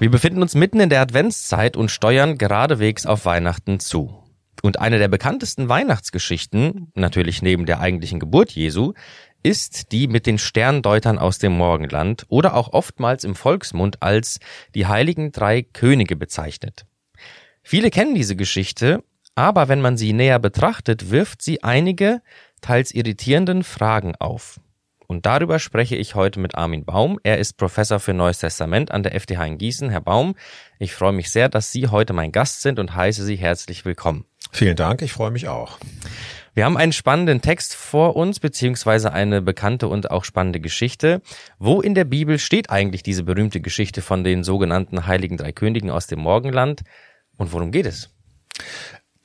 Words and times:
Wir 0.00 0.10
befinden 0.10 0.40
uns 0.40 0.54
mitten 0.54 0.80
in 0.80 0.88
der 0.88 1.02
Adventszeit 1.02 1.76
und 1.76 1.90
steuern 1.90 2.38
geradewegs 2.38 3.04
auf 3.04 3.26
Weihnachten 3.26 3.80
zu. 3.80 4.24
Und 4.62 4.80
eine 4.80 4.98
der 4.98 5.08
bekanntesten 5.08 5.68
Weihnachtsgeschichten, 5.68 6.90
natürlich 6.94 7.42
neben 7.42 7.66
der 7.66 7.80
eigentlichen 7.80 8.18
Geburt 8.18 8.50
Jesu, 8.52 8.94
ist 9.42 9.92
die 9.92 10.08
mit 10.08 10.24
den 10.24 10.38
Sterndeutern 10.38 11.18
aus 11.18 11.38
dem 11.38 11.52
Morgenland 11.52 12.24
oder 12.28 12.56
auch 12.56 12.72
oftmals 12.72 13.24
im 13.24 13.34
Volksmund 13.34 14.02
als 14.02 14.40
die 14.74 14.86
heiligen 14.86 15.32
drei 15.32 15.60
Könige 15.60 16.16
bezeichnet. 16.16 16.86
Viele 17.62 17.90
kennen 17.90 18.14
diese 18.14 18.36
Geschichte, 18.36 19.04
aber 19.34 19.68
wenn 19.68 19.82
man 19.82 19.98
sie 19.98 20.14
näher 20.14 20.38
betrachtet, 20.38 21.10
wirft 21.10 21.42
sie 21.42 21.62
einige, 21.62 22.22
teils 22.62 22.94
irritierenden 22.94 23.64
Fragen 23.64 24.14
auf. 24.16 24.60
Und 25.10 25.26
darüber 25.26 25.58
spreche 25.58 25.96
ich 25.96 26.14
heute 26.14 26.38
mit 26.38 26.54
Armin 26.54 26.84
Baum. 26.84 27.18
Er 27.24 27.38
ist 27.38 27.56
Professor 27.56 27.98
für 27.98 28.14
Neues 28.14 28.38
Testament 28.38 28.92
an 28.92 29.02
der 29.02 29.20
FTH 29.20 29.44
in 29.44 29.58
Gießen. 29.58 29.90
Herr 29.90 30.02
Baum, 30.02 30.36
ich 30.78 30.94
freue 30.94 31.10
mich 31.10 31.32
sehr, 31.32 31.48
dass 31.48 31.72
Sie 31.72 31.88
heute 31.88 32.12
mein 32.12 32.30
Gast 32.30 32.62
sind 32.62 32.78
und 32.78 32.94
heiße 32.94 33.24
Sie 33.24 33.34
herzlich 33.34 33.84
willkommen. 33.84 34.24
Vielen 34.52 34.76
Dank, 34.76 35.02
ich 35.02 35.12
freue 35.12 35.32
mich 35.32 35.48
auch. 35.48 35.80
Wir 36.54 36.64
haben 36.64 36.76
einen 36.76 36.92
spannenden 36.92 37.42
Text 37.42 37.74
vor 37.74 38.14
uns, 38.14 38.38
beziehungsweise 38.38 39.12
eine 39.12 39.42
bekannte 39.42 39.88
und 39.88 40.12
auch 40.12 40.22
spannende 40.22 40.60
Geschichte. 40.60 41.22
Wo 41.58 41.80
in 41.80 41.96
der 41.96 42.04
Bibel 42.04 42.38
steht 42.38 42.70
eigentlich 42.70 43.02
diese 43.02 43.24
berühmte 43.24 43.60
Geschichte 43.60 44.02
von 44.02 44.22
den 44.22 44.44
sogenannten 44.44 45.08
Heiligen 45.08 45.38
Drei 45.38 45.50
Königen 45.50 45.90
aus 45.90 46.06
dem 46.06 46.20
Morgenland? 46.20 46.82
Und 47.36 47.52
worum 47.52 47.72
geht 47.72 47.86
es? 47.86 48.10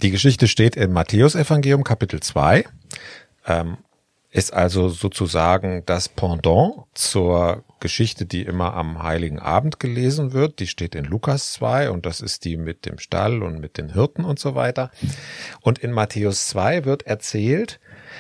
Die 0.02 0.10
Geschichte 0.10 0.48
steht 0.48 0.78
im 0.78 0.94
Matthäusevangelium 0.94 1.84
Kapitel 1.84 2.22
2. 2.22 2.66
Ähm, 3.46 3.78
ist 4.36 4.54
also 4.54 4.90
sozusagen 4.90 5.84
das 5.86 6.10
Pendant 6.10 6.84
zur 6.94 7.64
Geschichte, 7.80 8.26
die 8.26 8.42
immer 8.42 8.74
am 8.74 9.02
Heiligen 9.02 9.40
Abend 9.40 9.80
gelesen 9.80 10.34
wird. 10.34 10.60
Die 10.60 10.68
steht 10.68 10.94
in 10.94 11.06
Lukas 11.06 11.54
2 11.54 11.90
und 11.90 12.06
das 12.06 12.20
ist 12.20 12.44
die 12.44 12.58
mit 12.58 12.86
dem 12.86 13.00
Stall 13.00 13.42
und 13.44 13.62
mit 13.62 13.78
den 13.78 13.94
Hirten 13.94 14.26
und 14.26 14.38
so 14.38 14.54
weiter. 14.54 14.92
Und 15.62 15.80
in 15.80 15.94
Matthäus 15.94 16.48
2 16.48 16.84
wird 16.84 17.04
erzählt, 17.04 17.80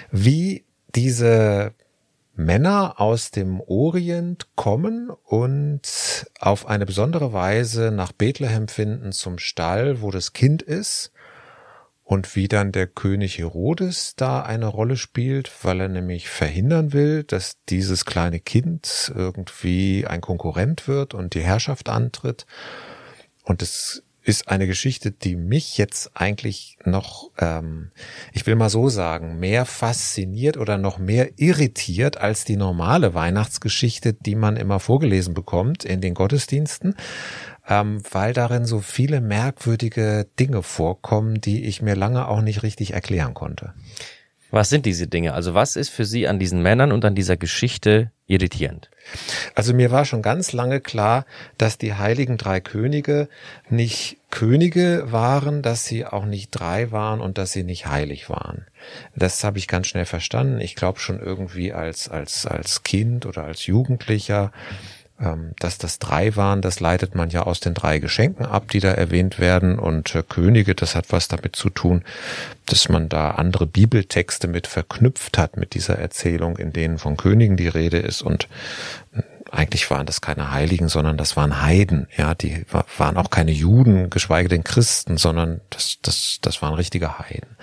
wie 0.10 0.64
diese 0.96 1.74
Männer 2.34 3.02
aus 3.02 3.32
dem 3.32 3.60
Orient 3.60 4.56
kommen 4.56 5.10
und 5.10 5.82
auf 6.40 6.66
eine 6.66 6.86
besondere 6.86 7.34
Weise 7.34 7.92
nach 7.92 8.14
Bethlehem 8.14 8.70
finden 8.70 9.12
zum 9.12 9.38
Stall, 9.38 10.02
wo 10.02 10.12
das 10.12 10.32
Kind 10.32 10.62
ist 10.62 11.12
und 12.06 12.36
wie 12.36 12.48
dann 12.48 12.72
der 12.72 12.86
König 12.86 13.40
Herodes 13.40 14.14
da 14.16 14.44
eine 14.44 14.68
Rolle 14.68 14.96
spielt, 14.96 15.52
weil 15.64 15.82
er 15.82 15.90
nämlich 15.90 16.30
verhindern 16.30 16.94
will, 16.94 17.24
dass 17.24 17.58
dieses 17.68 18.06
kleine 18.06 18.40
Kind 18.40 19.12
irgendwie 19.14 20.06
ein 20.06 20.22
Konkurrent 20.22 20.88
wird 20.88 21.16
und 21.16 21.34
die 21.34 21.42
Herrschaft 21.42 21.90
antritt. 21.90 22.46
Und 23.44 23.64
es 23.64 24.04
ist 24.22 24.48
eine 24.50 24.68
Geschichte, 24.68 25.12
die 25.12 25.36
mich 25.36 25.80
jetzt 25.80 26.12
eigentlich 26.14 26.78
noch, 26.84 27.32
ähm, 27.40 27.92
ich 28.34 28.46
will 28.46 28.56
mal 28.56 28.70
so 28.70 28.90
sagen, 28.90 29.40
mehr 29.40 29.66
fasziniert 29.66 30.58
oder 30.58 30.78
noch 30.78 31.00
mehr 31.00 31.40
irritiert 31.40 32.18
als 32.18 32.44
die 32.44 32.58
normale 32.58 33.16
Weihnachtsgeschichte, 33.16 34.14
die 34.14 34.36
man 34.36 34.58
immer 34.58 34.80
vorgelesen 34.80 35.34
bekommt 35.34 35.86
in 35.86 36.02
den 36.02 36.14
Gottesdiensten 36.14 36.96
ähm, 37.68 38.02
weil 38.12 38.34
darin 38.34 38.66
so 38.66 38.80
viele 38.80 39.22
merkwürdige 39.22 40.28
Dinge 40.40 40.64
vorkommen, 40.64 41.42
die 41.42 41.66
ich 41.66 41.82
mir 41.82 41.96
lange 41.96 42.28
auch 42.28 42.42
nicht 42.42 42.64
richtig 42.64 42.94
erklären 42.94 43.34
konnte. 43.34 43.74
Was 44.52 44.70
sind 44.70 44.86
diese 44.86 45.08
Dinge? 45.08 45.34
Also 45.34 45.54
was 45.54 45.76
ist 45.76 45.90
für 45.90 46.06
Sie 46.06 46.28
an 46.28 46.40
diesen 46.40 46.62
Männern 46.62 46.92
und 46.92 47.04
an 47.04 47.16
dieser 47.16 47.36
Geschichte 47.36 48.12
irritierend? 48.28 48.90
Also 49.54 49.74
mir 49.74 49.92
war 49.92 50.06
schon 50.06 50.22
ganz 50.22 50.54
lange 50.54 50.80
klar, 50.80 51.26
dass 51.58 51.78
die 51.78 51.96
heiligen 51.96 52.38
drei 52.38 52.60
Könige 52.62 53.28
nicht 53.70 54.18
Könige 54.32 55.12
waren, 55.12 55.62
dass 55.62 55.86
sie 55.86 56.06
auch 56.06 56.26
nicht 56.26 56.52
drei 56.52 56.92
waren 56.92 57.22
und 57.22 57.38
dass 57.38 57.54
sie 57.54 57.64
nicht 57.64 57.88
heilig 57.88 58.30
waren. 58.30 58.66
Das 59.16 59.44
habe 59.44 59.58
ich 59.58 59.68
ganz 59.68 59.88
schnell 59.88 60.06
verstanden. 60.06 60.60
Ich 60.60 60.76
glaube 60.76 61.00
schon 61.00 61.20
irgendwie 61.20 61.74
als 61.74 62.10
als 62.10 62.46
als 62.46 62.84
Kind 62.84 63.26
oder 63.26 63.44
als 63.44 63.66
Jugendlicher 63.66 64.52
dass 65.60 65.78
das 65.78 65.98
drei 66.00 66.36
waren, 66.36 66.62
das 66.62 66.82
leitet 66.82 67.16
man 67.16 67.30
ja 67.30 67.44
aus 67.44 67.62
den 67.62 67.74
drei 67.74 68.00
Geschenken 68.00 68.46
ab, 68.46 68.70
die 68.70 68.82
da 68.82 68.92
erwähnt 68.92 69.40
werden. 69.40 69.80
Und 69.80 70.14
äh, 70.14 70.24
Könige, 70.28 70.76
das 70.76 70.94
hat 70.94 71.06
was 71.12 71.30
damit 71.30 71.56
zu 71.56 71.70
tun, 71.70 72.04
dass 72.66 72.90
man 72.90 73.08
da 73.08 73.32
andere 73.32 73.66
Bibeltexte 73.66 74.50
mit 74.50 74.68
verknüpft 74.68 75.38
hat 75.38 75.56
mit 75.56 75.74
dieser 75.74 75.98
Erzählung, 75.98 76.58
in 76.58 76.74
denen 76.74 76.98
von 76.98 77.16
Königen 77.16 77.56
die 77.56 77.70
Rede 77.70 77.98
ist. 77.98 78.24
Und 78.24 78.50
äh, 79.14 79.22
eigentlich 79.52 79.90
waren 79.90 80.06
das 80.06 80.20
keine 80.20 80.52
Heiligen, 80.52 80.90
sondern 80.90 81.16
das 81.16 81.38
waren 81.38 81.62
Heiden. 81.62 82.08
Ja, 82.18 82.36
die 82.36 82.66
waren 82.98 83.16
auch 83.16 83.30
keine 83.30 83.52
Juden, 83.52 84.10
geschweige 84.10 84.50
denn 84.50 84.66
Christen, 84.66 85.16
sondern 85.16 85.62
das, 85.70 85.98
das, 86.02 86.40
das 86.42 86.62
waren 86.62 86.74
richtige 86.74 87.20
Heiden. 87.20 87.56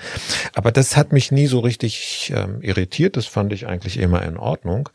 Aber 0.54 0.72
das 0.72 0.96
hat 0.96 1.12
mich 1.12 1.30
nie 1.30 1.48
so 1.48 1.60
richtig 1.60 2.32
ähm, 2.34 2.62
irritiert. 2.62 3.18
Das 3.18 3.26
fand 3.26 3.52
ich 3.52 3.66
eigentlich 3.66 3.98
immer 3.98 4.22
in 4.22 4.38
Ordnung. 4.38 4.88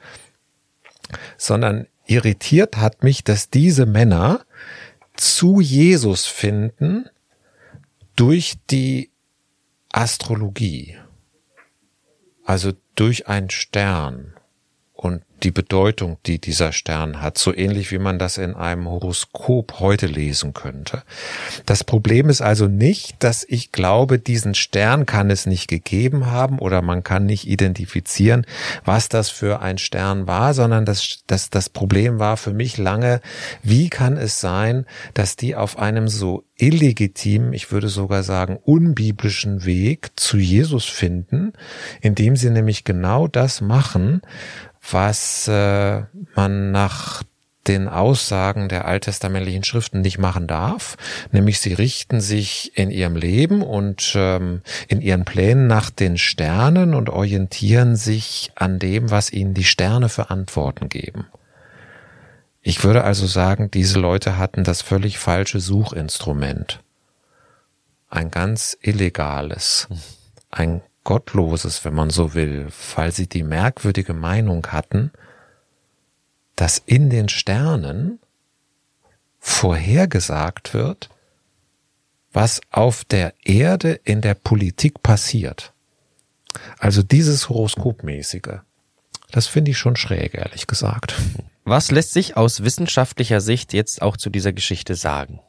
Sondern 1.38 1.86
irritiert 2.08 2.78
hat 2.78 3.04
mich, 3.04 3.24
dass 3.24 3.50
diese 3.50 3.86
Männer 3.86 4.46
zu 5.16 5.60
Jesus 5.60 6.26
finden 6.26 7.10
durch 8.16 8.56
die 8.70 9.12
Astrologie, 9.92 10.98
also 12.44 12.74
durch 12.96 13.28
einen 13.28 13.50
Stern 13.50 14.37
die 15.44 15.52
Bedeutung, 15.52 16.18
die 16.26 16.40
dieser 16.40 16.72
Stern 16.72 17.22
hat, 17.22 17.38
so 17.38 17.56
ähnlich 17.56 17.92
wie 17.92 18.00
man 18.00 18.20
das 18.20 18.38
in 18.38 18.56
einem 18.56 18.88
Horoskop 18.88 19.80
heute 19.80 20.08
lesen 20.08 20.54
könnte. 20.54 21.04
Das 21.66 21.84
Problem 21.84 22.30
ist 22.30 22.42
also 22.42 22.68
nicht, 22.68 23.16
dass 23.20 23.46
ich 23.48 23.72
glaube, 23.72 24.20
diesen 24.20 24.56
Stern 24.56 25.06
kann 25.06 25.30
es 25.30 25.46
nicht 25.46 25.68
gegeben 25.68 26.28
haben 26.28 26.60
oder 26.60 26.82
man 26.82 27.04
kann 27.04 27.26
nicht 27.26 27.48
identifizieren, 27.48 28.46
was 28.84 29.10
das 29.10 29.30
für 29.30 29.62
ein 29.62 29.78
Stern 29.78 30.28
war, 30.28 30.54
sondern 30.54 30.86
das, 30.86 31.20
das, 31.28 31.50
das 31.50 31.70
Problem 31.70 32.20
war 32.20 32.38
für 32.38 32.54
mich 32.54 32.78
lange, 32.78 33.22
wie 33.62 33.90
kann 33.90 34.18
es 34.18 34.40
sein, 34.40 34.86
dass 35.14 35.36
die 35.36 35.56
auf 35.56 35.78
einem 35.78 36.08
so 36.08 36.44
illegitimen, 36.58 37.54
ich 37.54 37.72
würde 37.72 37.90
sogar 37.90 38.24
sagen 38.24 38.58
unbiblischen 38.58 39.66
Weg 39.66 40.10
zu 40.16 40.38
Jesus 40.38 40.86
finden, 40.86 41.54
indem 42.02 42.36
sie 42.36 42.50
nämlich 42.50 42.84
genau 42.84 43.28
das 43.28 43.62
machen, 43.62 44.22
was 44.92 45.48
äh, 45.48 46.04
man 46.36 46.72
nach 46.72 47.24
den 47.68 47.90
Aussagen 47.90 48.70
der 48.70 48.86
alttestamentlichen 48.86 49.64
Schriften 49.64 50.02
nicht 50.02 50.18
machen 50.20 50.48
darf, 50.48 50.98
nämlich 51.32 51.60
sie 51.60 51.74
richten 51.74 52.22
sich 52.22 52.78
in 52.78 52.92
ihrem 52.92 53.16
Leben 53.16 53.62
und 53.62 54.14
ähm, 54.16 54.62
in 54.88 55.02
ihren 55.02 55.26
Plänen 55.26 55.68
nach 55.68 55.90
den 55.90 56.18
Sternen 56.18 56.94
und 56.94 57.10
orientieren 57.10 57.96
sich 57.96 58.52
an 58.56 58.80
dem, 58.80 59.12
was 59.12 59.34
ihnen 59.34 59.54
die 59.54 59.66
Sterne 59.66 60.10
für 60.10 60.30
Antworten 60.30 60.88
geben. 60.90 61.28
Ich 62.62 62.84
würde 62.84 63.04
also 63.04 63.28
sagen, 63.28 63.72
diese 63.72 64.00
Leute 64.00 64.38
hatten 64.38 64.64
das 64.64 64.82
völlig 64.82 65.20
falsche 65.20 65.60
Suchinstrument. 65.60 66.82
Ein 68.10 68.32
ganz 68.32 68.78
illegales, 68.82 69.88
ein 70.50 70.82
Gottloses, 71.08 71.86
wenn 71.86 71.94
man 71.94 72.10
so 72.10 72.34
will, 72.34 72.68
weil 72.98 73.14
sie 73.14 73.28
die 73.28 73.44
merkwürdige 73.44 74.14
Meinung 74.14 74.68
hatten, 74.68 75.12
dass 76.58 76.80
in 76.86 77.10
den 77.10 77.30
Sternen 77.30 78.20
vorhergesagt 79.40 80.74
wird, 80.74 81.10
was 82.34 82.60
auf 82.72 83.06
der 83.06 83.34
Erde 83.46 83.94
in 84.04 84.20
der 84.20 84.34
Politik 84.34 85.02
passiert. 85.02 85.72
Also 86.78 87.04
dieses 87.04 87.48
Horoskopmäßige. 87.48 88.60
Das 89.32 89.48
finde 89.48 89.72
ich 89.72 89.78
schon 89.78 89.96
schräg, 89.96 90.34
ehrlich 90.34 90.68
gesagt. 90.68 91.16
Was 91.64 91.90
lässt 91.90 92.12
sich 92.12 92.36
aus 92.36 92.66
wissenschaftlicher 92.66 93.40
Sicht 93.40 93.72
jetzt 93.72 94.02
auch 94.02 94.18
zu 94.18 94.30
dieser 94.30 94.52
Geschichte 94.52 94.96
sagen? 94.96 95.40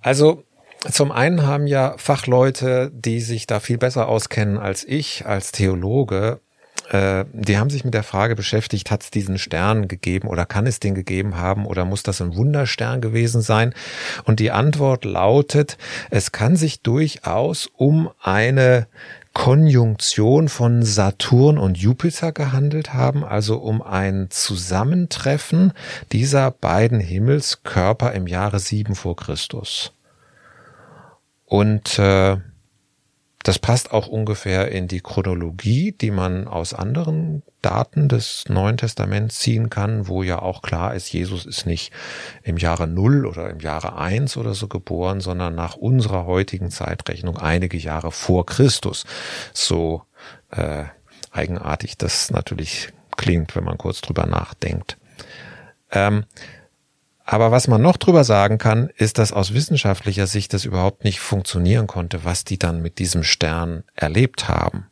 Also 0.00 0.44
zum 0.90 1.12
einen 1.12 1.46
haben 1.46 1.66
ja 1.66 1.94
Fachleute, 1.98 2.90
die 2.94 3.20
sich 3.20 3.46
da 3.46 3.60
viel 3.60 3.78
besser 3.78 4.08
auskennen 4.08 4.58
als 4.58 4.84
ich, 4.84 5.26
als 5.26 5.52
Theologe, 5.52 6.40
äh, 6.90 7.24
die 7.32 7.58
haben 7.58 7.70
sich 7.70 7.84
mit 7.84 7.94
der 7.94 8.02
Frage 8.02 8.36
beschäftigt, 8.36 8.90
hat 8.90 9.02
es 9.02 9.10
diesen 9.10 9.38
Stern 9.38 9.88
gegeben 9.88 10.28
oder 10.28 10.46
kann 10.46 10.66
es 10.66 10.80
den 10.80 10.94
gegeben 10.94 11.36
haben 11.36 11.66
oder 11.66 11.84
muss 11.84 12.02
das 12.02 12.20
ein 12.20 12.36
Wunderstern 12.36 13.00
gewesen 13.00 13.40
sein? 13.40 13.74
Und 14.24 14.40
die 14.40 14.50
Antwort 14.50 15.04
lautet, 15.04 15.78
es 16.10 16.32
kann 16.32 16.56
sich 16.56 16.82
durchaus 16.82 17.68
um 17.76 18.10
eine 18.20 18.86
Konjunktion 19.32 20.48
von 20.48 20.82
Saturn 20.82 21.58
und 21.58 21.76
Jupiter 21.76 22.32
gehandelt 22.32 22.94
haben, 22.94 23.22
also 23.22 23.58
um 23.58 23.82
ein 23.82 24.28
Zusammentreffen 24.30 25.72
dieser 26.10 26.50
beiden 26.50 27.00
Himmelskörper 27.00 28.12
im 28.12 28.26
Jahre 28.26 28.60
sieben 28.60 28.94
vor 28.94 29.14
Christus. 29.16 29.92
Und 31.46 31.98
äh, 31.98 32.36
das 33.46 33.60
passt 33.60 33.92
auch 33.92 34.08
ungefähr 34.08 34.72
in 34.72 34.88
die 34.88 35.00
Chronologie, 35.00 35.92
die 35.92 36.10
man 36.10 36.48
aus 36.48 36.74
anderen 36.74 37.44
Daten 37.62 38.08
des 38.08 38.44
Neuen 38.48 38.76
Testaments 38.76 39.38
ziehen 39.38 39.70
kann, 39.70 40.08
wo 40.08 40.24
ja 40.24 40.42
auch 40.42 40.62
klar 40.62 40.94
ist, 40.96 41.12
Jesus 41.12 41.46
ist 41.46 41.64
nicht 41.64 41.92
im 42.42 42.56
Jahre 42.56 42.88
Null 42.88 43.24
oder 43.24 43.48
im 43.48 43.60
Jahre 43.60 43.96
eins 43.96 44.36
oder 44.36 44.52
so 44.54 44.66
geboren, 44.66 45.20
sondern 45.20 45.54
nach 45.54 45.76
unserer 45.76 46.26
heutigen 46.26 46.72
Zeitrechnung 46.72 47.38
einige 47.38 47.76
Jahre 47.76 48.10
vor 48.10 48.46
Christus. 48.46 49.04
So 49.52 50.02
äh, 50.50 50.86
eigenartig 51.30 51.96
das 51.96 52.32
natürlich 52.32 52.92
klingt, 53.16 53.54
wenn 53.54 53.64
man 53.64 53.78
kurz 53.78 54.00
drüber 54.00 54.26
nachdenkt. 54.26 54.96
Ähm, 55.92 56.24
aber 57.26 57.50
was 57.50 57.66
man 57.66 57.82
noch 57.82 57.96
drüber 57.96 58.22
sagen 58.22 58.56
kann, 58.56 58.88
ist, 58.96 59.18
dass 59.18 59.32
aus 59.32 59.52
wissenschaftlicher 59.52 60.28
Sicht 60.28 60.54
das 60.54 60.64
überhaupt 60.64 61.02
nicht 61.02 61.18
funktionieren 61.18 61.88
konnte, 61.88 62.24
was 62.24 62.44
die 62.44 62.56
dann 62.56 62.80
mit 62.80 63.00
diesem 63.00 63.24
Stern 63.24 63.82
erlebt 63.96 64.48
haben. 64.48 64.86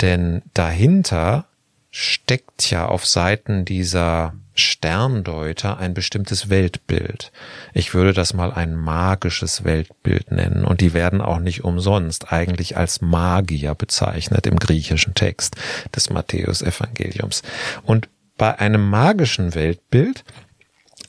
Denn 0.00 0.42
dahinter 0.52 1.46
steckt 1.92 2.68
ja 2.70 2.86
auf 2.86 3.06
Seiten 3.06 3.64
dieser 3.64 4.34
Sterndeuter 4.54 5.78
ein 5.78 5.94
bestimmtes 5.94 6.50
Weltbild. 6.50 7.30
Ich 7.72 7.94
würde 7.94 8.12
das 8.12 8.34
mal 8.34 8.52
ein 8.52 8.74
magisches 8.74 9.62
Weltbild 9.62 10.32
nennen. 10.32 10.64
Und 10.64 10.80
die 10.80 10.92
werden 10.92 11.20
auch 11.20 11.38
nicht 11.38 11.62
umsonst 11.62 12.32
eigentlich 12.32 12.76
als 12.76 13.00
Magier 13.00 13.74
bezeichnet 13.74 14.46
im 14.46 14.58
griechischen 14.58 15.14
Text 15.14 15.56
des 15.94 16.10
Matthäus-Evangeliums. 16.10 17.42
Und 17.84 18.08
bei 18.36 18.58
einem 18.58 18.90
magischen 18.90 19.54
Weltbild 19.54 20.24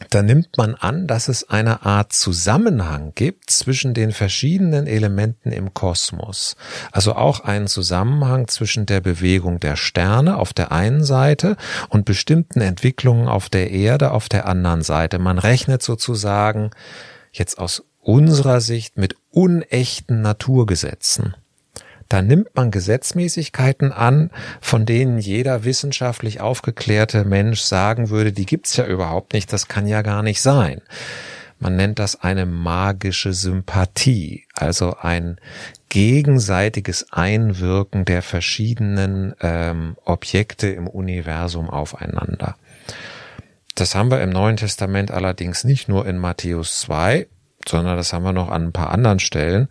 da 0.10 0.22
nimmt 0.22 0.58
man 0.58 0.76
an, 0.76 1.08
dass 1.08 1.28
es 1.28 1.50
eine 1.50 1.86
Art 1.86 2.14
Zusammenhang 2.14 3.14
gibt 3.16 3.50
zwischen 3.50 3.94
den 3.94 4.12
verschiedenen 4.12 4.88
Elementen 4.88 5.52
im 5.52 5.74
Kosmos. 5.74 6.56
Also 6.92 7.16
auch 7.16 7.42
einen 7.42 7.68
Zusammenhang 7.68 8.48
zwischen 8.48 8.86
der 8.86 9.02
Bewegung 9.02 9.60
der 9.60 9.76
Sterne 9.76 10.38
auf 10.38 10.54
der 10.54 10.72
einen 10.72 11.04
Seite 11.04 11.58
und 11.90 12.06
bestimmten 12.06 12.62
Entwicklungen 12.62 13.28
auf 13.28 13.50
der 13.50 13.72
Erde 13.72 14.12
auf 14.12 14.30
der 14.30 14.48
anderen 14.48 14.82
Seite. 14.82 15.20
Man 15.20 15.38
rechnet 15.40 15.84
sozusagen 15.84 16.72
jetzt 17.32 17.58
aus 17.58 17.84
unserer 18.02 18.62
Sicht 18.62 18.98
mit 18.98 19.16
unechten 19.32 20.22
Naturgesetzen 20.22 21.36
da 22.14 22.22
nimmt 22.22 22.56
man 22.56 22.70
Gesetzmäßigkeiten 22.70 23.92
an, 23.92 24.30
von 24.62 24.86
denen 24.86 25.18
jeder 25.18 25.64
wissenschaftlich 25.64 26.42
aufgeklärte 26.42 27.26
Mensch 27.26 27.62
sagen 27.62 28.12
würde, 28.12 28.32
die 28.32 28.46
gibt's 28.46 28.78
ja 28.78 28.86
überhaupt 28.86 29.34
nicht, 29.34 29.52
das 29.52 29.68
kann 29.68 29.88
ja 29.88 30.04
gar 30.04 30.22
nicht 30.22 30.40
sein. 30.40 30.84
Man 31.58 31.76
nennt 31.76 31.98
das 31.98 32.22
eine 32.22 32.46
magische 32.46 33.34
Sympathie, 33.34 34.46
also 34.54 34.96
ein 35.02 35.40
gegenseitiges 35.90 37.12
Einwirken 37.12 38.06
der 38.06 38.22
verschiedenen 38.22 39.34
ähm, 39.42 39.96
Objekte 40.06 40.68
im 40.68 40.86
Universum 40.86 41.68
aufeinander. 41.68 42.58
Das 43.74 43.96
haben 43.96 44.12
wir 44.12 44.22
im 44.22 44.30
Neuen 44.30 44.58
Testament 44.58 45.10
allerdings 45.10 45.64
nicht 45.64 45.90
nur 45.90 46.06
in 46.06 46.20
Matthäus 46.20 46.80
2, 46.82 47.26
sondern 47.68 47.98
das 47.98 48.14
haben 48.14 48.24
wir 48.24 48.34
noch 48.34 48.52
an 48.52 48.66
ein 48.66 48.72
paar 48.72 48.92
anderen 48.92 49.18
Stellen. 49.18 49.68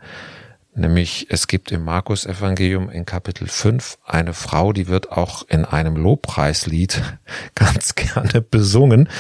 Nämlich 0.75 1.27
es 1.29 1.49
gibt 1.49 1.71
im 1.71 1.85
Markus 1.85 2.25
Evangelium 2.25 2.89
in 2.89 3.05
Kapitel 3.05 3.47
5 3.47 3.99
eine 4.07 4.33
Frau, 4.33 4.73
die 4.73 4.89
wird 4.89 5.13
auch 5.13 5.47
in 5.47 5.67
einem 5.67 5.97
Lobpreislied 5.97 7.03
ganz 7.55 7.95
gerne 7.95 8.41
besungen. 8.41 9.11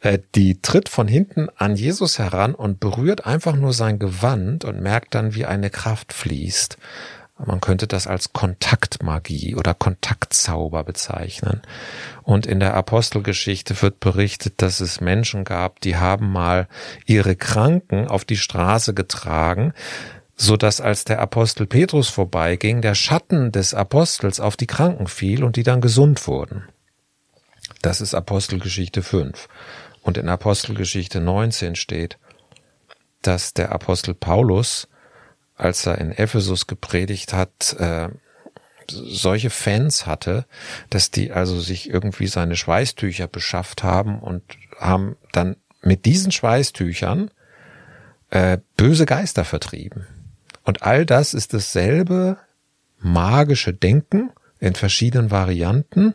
Äh, 0.00 0.18
die 0.34 0.60
tritt 0.60 0.90
von 0.90 1.08
hinten 1.08 1.48
an 1.56 1.76
Jesus 1.76 2.18
heran 2.18 2.54
und 2.54 2.78
berührt 2.78 3.24
einfach 3.24 3.56
nur 3.56 3.72
sein 3.72 3.98
Gewand 3.98 4.66
und 4.66 4.82
merkt 4.82 5.14
dann, 5.14 5.34
wie 5.34 5.46
eine 5.46 5.70
Kraft 5.70 6.12
fließt. 6.12 6.76
Man 7.44 7.62
könnte 7.62 7.86
das 7.86 8.06
als 8.06 8.34
Kontaktmagie 8.34 9.56
oder 9.56 9.72
Kontaktzauber 9.72 10.84
bezeichnen. 10.84 11.62
Und 12.22 12.46
in 12.46 12.60
der 12.60 12.74
Apostelgeschichte 12.74 13.80
wird 13.80 13.98
berichtet, 13.98 14.60
dass 14.60 14.80
es 14.80 15.00
Menschen 15.00 15.44
gab, 15.44 15.80
die 15.80 15.96
haben 15.96 16.30
mal 16.30 16.68
ihre 17.06 17.34
Kranken 17.34 18.06
auf 18.06 18.24
die 18.26 18.36
Straße 18.36 18.92
getragen, 18.92 19.72
so 20.42 20.56
dass 20.56 20.80
als 20.80 21.04
der 21.04 21.20
Apostel 21.20 21.68
Petrus 21.68 22.08
vorbeiging, 22.08 22.82
der 22.82 22.96
Schatten 22.96 23.52
des 23.52 23.74
Apostels 23.74 24.40
auf 24.40 24.56
die 24.56 24.66
Kranken 24.66 25.06
fiel 25.06 25.44
und 25.44 25.54
die 25.54 25.62
dann 25.62 25.80
gesund 25.80 26.26
wurden. 26.26 26.64
Das 27.80 28.00
ist 28.00 28.12
Apostelgeschichte 28.12 29.04
5. 29.04 29.48
Und 30.02 30.18
in 30.18 30.28
Apostelgeschichte 30.28 31.20
19 31.20 31.76
steht, 31.76 32.18
dass 33.22 33.54
der 33.54 33.70
Apostel 33.70 34.14
Paulus, 34.14 34.88
als 35.54 35.86
er 35.86 35.98
in 35.98 36.10
Ephesus 36.10 36.66
gepredigt 36.66 37.32
hat, 37.32 37.76
äh, 37.78 38.08
solche 38.88 39.50
Fans 39.50 40.06
hatte, 40.06 40.46
dass 40.90 41.12
die 41.12 41.30
also 41.30 41.60
sich 41.60 41.88
irgendwie 41.88 42.26
seine 42.26 42.56
Schweißtücher 42.56 43.28
beschafft 43.28 43.84
haben 43.84 44.18
und 44.18 44.42
haben 44.80 45.14
dann 45.30 45.54
mit 45.82 46.04
diesen 46.04 46.32
Schweißtüchern 46.32 47.30
äh, 48.30 48.58
böse 48.76 49.06
Geister 49.06 49.44
vertrieben. 49.44 50.04
Und 50.64 50.82
all 50.82 51.06
das 51.06 51.34
ist 51.34 51.54
dasselbe 51.54 52.38
magische 52.98 53.72
Denken 53.72 54.30
in 54.60 54.74
verschiedenen 54.74 55.30
Varianten. 55.30 56.14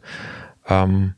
Ähm, 0.68 1.16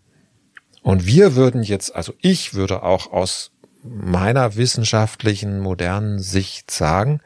und 0.81 1.05
wir 1.05 1.35
würden 1.35 1.61
jetzt, 1.61 1.95
also 1.95 2.13
ich 2.19 2.53
würde 2.53 2.83
auch 2.83 3.11
aus 3.11 3.51
meiner 3.83 4.55
wissenschaftlichen 4.55 5.59
modernen 5.59 6.19
Sicht 6.19 6.71
sagen, 6.71 7.21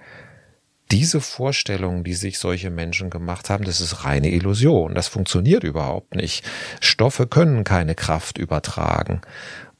diese 0.92 1.22
Vorstellungen, 1.22 2.04
die 2.04 2.14
sich 2.14 2.38
solche 2.38 2.70
Menschen 2.70 3.10
gemacht 3.10 3.50
haben, 3.50 3.64
das 3.64 3.82
ist 3.82 4.04
reine 4.06 4.30
Illusion. 4.30 4.94
Das 4.94 5.08
funktioniert 5.08 5.64
überhaupt 5.64 6.16
nicht. 6.16 6.46
Stoffe 6.82 7.26
können 7.26 7.64
keine 7.64 7.96
Kraft 7.96 8.38
übertragen 8.38 9.22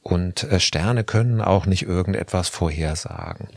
und 0.02 0.42
äh, 0.44 0.58
Sterne 0.58 1.04
können 1.04 1.40
auch 1.40 1.66
nicht 1.66 1.82
irgendetwas 1.82 2.48
vorhersagen. 2.48 3.48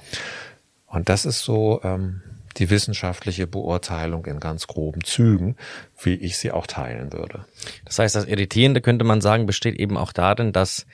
Und 0.85 1.09
das 1.09 1.25
ist 1.25 1.39
so 1.39 1.81
ähm, 1.83 2.21
die 2.57 2.69
wissenschaftliche 2.69 3.47
Beurteilung 3.47 4.25
in 4.25 4.39
ganz 4.39 4.67
groben 4.67 5.03
Zügen, 5.03 5.55
wie 6.01 6.15
ich 6.15 6.37
sie 6.37 6.51
auch 6.51 6.67
teilen 6.67 7.13
würde. 7.13 7.45
Das 7.85 7.99
heißt, 7.99 8.15
das 8.15 8.25
Irritierende 8.25 8.81
könnte 8.81 9.05
man 9.05 9.21
sagen, 9.21 9.45
besteht 9.45 9.75
eben 9.75 9.97
auch 9.97 10.11
darin, 10.11 10.53
dass 10.53 10.85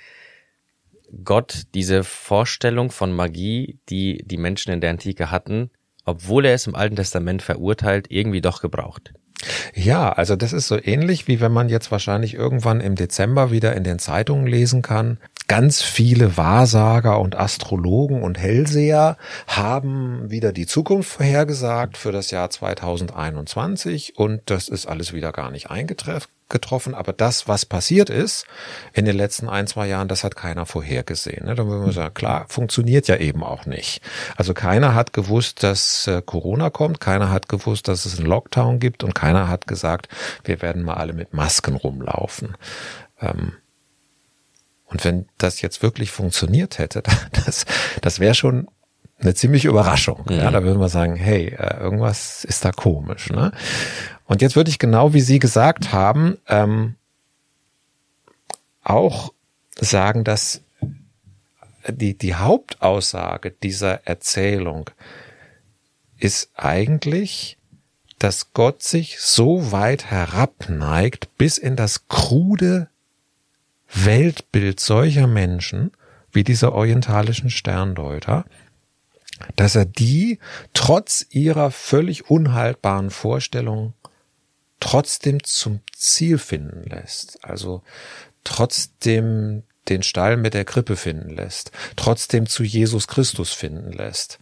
Gott 1.24 1.64
diese 1.74 2.04
Vorstellung 2.04 2.92
von 2.92 3.12
Magie, 3.12 3.80
die 3.90 4.24
die 4.26 4.38
Menschen 4.38 4.74
in 4.74 4.82
der 4.82 4.90
Antike 4.90 5.32
hatten, 5.32 5.70
obwohl 6.06 6.46
er 6.46 6.54
es 6.54 6.68
im 6.68 6.76
Alten 6.76 6.96
Testament 6.96 7.42
verurteilt, 7.42 8.08
irgendwie 8.10 8.42
doch 8.42 8.62
gebraucht. 8.62 9.14
Ja, 9.74 10.12
also 10.12 10.36
das 10.36 10.54
ist 10.54 10.68
so 10.68 10.80
ähnlich, 10.82 11.28
wie 11.28 11.42
wenn 11.42 11.52
man 11.52 11.70
jetzt 11.70 11.92
wahrscheinlich 11.92 12.34
irgendwann 12.34 12.82
im 12.82 12.96
Dezember 12.96 13.52
wieder 13.52 13.76
in 13.76 13.84
den 13.84 14.00
Zeitungen 14.00 14.48
lesen 14.48 14.82
kann, 14.82 15.18
ganz 15.54 15.84
viele 15.84 16.36
Wahrsager 16.36 17.20
und 17.20 17.36
Astrologen 17.36 18.24
und 18.24 18.40
Hellseher 18.40 19.18
haben 19.46 20.32
wieder 20.32 20.52
die 20.52 20.66
Zukunft 20.66 21.12
vorhergesagt 21.12 21.96
für 21.96 22.12
das 22.12 22.32
Jahr 22.32 22.50
2021 22.50 24.18
und 24.18 24.42
das 24.46 24.68
ist 24.68 24.88
alles 24.88 25.14
wieder 25.14 25.32
gar 25.32 25.52
nicht 25.52 25.70
eingetroffen. 25.70 26.96
Aber 26.96 27.14
das, 27.14 27.48
was 27.48 27.68
passiert 27.68 28.10
ist 28.10 28.48
in 28.94 29.06
den 29.06 29.16
letzten 29.16 29.48
ein, 29.48 29.68
zwei 29.68 29.88
Jahren, 29.88 30.08
das 30.08 30.24
hat 30.24 30.36
keiner 30.36 30.66
vorhergesehen. 30.66 31.46
Ne? 31.46 31.54
Dann 31.54 31.68
würden 31.68 31.86
wir 31.86 31.94
sagen, 31.94 32.16
klar, 32.16 32.48
funktioniert 32.50 33.08
ja 33.08 33.18
eben 33.18 33.44
auch 33.44 33.68
nicht. 33.68 34.02
Also 34.36 34.56
keiner 34.56 34.96
hat 34.96 35.14
gewusst, 35.14 35.62
dass 35.62 36.08
äh, 36.08 36.24
Corona 36.26 36.72
kommt, 36.72 37.00
keiner 37.00 37.30
hat 37.30 37.48
gewusst, 37.48 37.88
dass 37.88 38.08
es 38.08 38.18
einen 38.18 38.28
Lockdown 38.28 38.80
gibt 38.80 39.04
und 39.04 39.14
keiner 39.14 39.50
hat 39.50 39.68
gesagt, 39.68 40.08
wir 40.46 40.64
werden 40.64 40.82
mal 40.82 40.96
alle 40.96 41.14
mit 41.14 41.36
Masken 41.36 41.76
rumlaufen. 41.76 42.58
Ähm, 43.22 43.54
und 44.94 45.04
wenn 45.04 45.26
das 45.40 45.62
jetzt 45.62 45.82
wirklich 45.82 46.12
funktioniert 46.12 46.78
hätte, 46.78 47.02
das, 47.46 47.66
das 48.02 48.20
wäre 48.20 48.36
schon 48.36 48.68
eine 49.20 49.34
ziemliche 49.34 49.70
Überraschung. 49.70 50.26
Mhm. 50.30 50.38
Ja, 50.38 50.52
da 50.52 50.64
würden 50.64 50.80
wir 50.80 50.90
sagen, 50.90 51.16
hey, 51.16 51.48
äh, 51.48 51.80
irgendwas 51.80 52.44
ist 52.44 52.64
da 52.64 52.72
komisch. 52.72 53.30
Ne? 53.30 53.52
Und 54.26 54.42
jetzt 54.42 54.56
würde 54.56 54.70
ich 54.70 54.80
genau 54.80 55.14
wie 55.14 55.22
Sie 55.22 55.40
gesagt 55.40 55.92
haben, 55.92 56.38
ähm, 56.48 56.96
auch 58.84 59.34
sagen, 59.80 60.24
dass 60.24 60.62
die, 61.88 62.18
die 62.18 62.36
Hauptaussage 62.36 63.52
dieser 63.52 64.06
Erzählung 64.06 64.90
ist 66.18 66.52
eigentlich, 66.56 67.58
dass 68.20 68.54
Gott 68.54 68.84
sich 68.84 69.20
so 69.20 69.72
weit 69.72 70.06
herabneigt 70.06 71.36
bis 71.38 71.58
in 71.58 71.76
das 71.76 72.08
krude 72.08 72.90
Weltbild 73.94 74.80
solcher 74.80 75.28
Menschen 75.28 75.92
wie 76.32 76.44
dieser 76.44 76.74
orientalischen 76.74 77.50
Sterndeuter, 77.50 78.46
dass 79.56 79.76
er 79.76 79.86
die 79.86 80.40
trotz 80.74 81.26
ihrer 81.30 81.72
völlig 81.72 82.30
unhaltbaren 82.30 83.10
Vorstellungen 83.10 83.94
trotzdem 84.80 85.44
zum 85.44 85.80
Ziel 85.96 86.38
finden 86.38 86.90
lässt, 86.90 87.44
also 87.44 87.84
trotzdem 88.44 89.64
den 89.90 90.04
Stall 90.04 90.38
mit 90.38 90.54
der 90.54 90.66
Krippe 90.66 90.96
finden 90.96 91.30
lässt, 91.30 91.72
trotzdem 91.96 92.48
zu 92.48 92.64
Jesus 92.64 93.08
Christus 93.08 93.54
finden 93.54 93.92
lässt. 93.92 94.40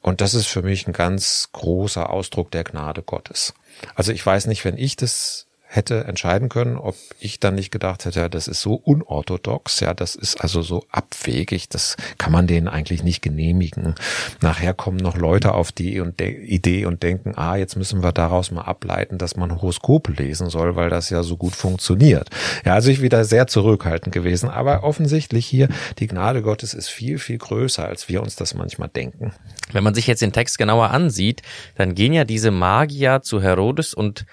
Und 0.00 0.20
das 0.20 0.34
ist 0.34 0.46
für 0.46 0.62
mich 0.62 0.86
ein 0.86 0.92
ganz 0.92 1.48
großer 1.52 2.10
Ausdruck 2.10 2.50
der 2.50 2.64
Gnade 2.64 3.02
Gottes. 3.02 3.54
Also 3.94 4.12
ich 4.12 4.24
weiß 4.24 4.46
nicht, 4.46 4.64
wenn 4.64 4.78
ich 4.78 4.96
das 4.96 5.47
hätte 5.70 6.04
entscheiden 6.04 6.48
können, 6.48 6.78
ob 6.78 6.96
ich 7.20 7.40
dann 7.40 7.54
nicht 7.54 7.70
gedacht 7.70 8.06
hätte, 8.06 8.30
das 8.30 8.48
ist 8.48 8.62
so 8.62 8.74
unorthodox, 8.74 9.80
ja, 9.80 9.92
das 9.92 10.14
ist 10.14 10.40
also 10.40 10.62
so 10.62 10.86
abwegig, 10.90 11.68
das 11.68 11.98
kann 12.16 12.32
man 12.32 12.46
denen 12.46 12.68
eigentlich 12.68 13.02
nicht 13.02 13.20
genehmigen. 13.20 13.94
Nachher 14.40 14.72
kommen 14.72 14.96
noch 14.96 15.18
Leute 15.18 15.52
auf 15.52 15.70
die 15.70 15.98
Idee 15.98 16.86
und 16.86 17.02
denken, 17.02 17.34
ah, 17.36 17.56
jetzt 17.56 17.76
müssen 17.76 18.02
wir 18.02 18.12
daraus 18.12 18.50
mal 18.50 18.62
ableiten, 18.62 19.18
dass 19.18 19.36
man 19.36 19.54
Horoskope 19.54 20.12
lesen 20.12 20.48
soll, 20.48 20.74
weil 20.74 20.88
das 20.88 21.10
ja 21.10 21.22
so 21.22 21.36
gut 21.36 21.54
funktioniert. 21.54 22.30
Ja, 22.64 22.72
also 22.72 22.90
ich 22.90 23.02
wieder 23.02 23.26
sehr 23.26 23.46
zurückhaltend 23.46 24.14
gewesen, 24.14 24.48
aber 24.48 24.84
offensichtlich 24.84 25.46
hier, 25.46 25.68
die 25.98 26.06
Gnade 26.06 26.40
Gottes 26.40 26.72
ist 26.72 26.88
viel, 26.88 27.18
viel 27.18 27.36
größer, 27.36 27.84
als 27.84 28.08
wir 28.08 28.22
uns 28.22 28.36
das 28.36 28.54
manchmal 28.54 28.88
denken. 28.88 29.34
Wenn 29.72 29.84
man 29.84 29.94
sich 29.94 30.06
jetzt 30.06 30.22
den 30.22 30.32
Text 30.32 30.56
genauer 30.56 30.92
ansieht, 30.92 31.42
dann 31.74 31.94
gehen 31.94 32.14
ja 32.14 32.24
diese 32.24 32.50
Magier 32.50 33.20
zu 33.20 33.42
Herodes 33.42 33.92
und 33.92 34.24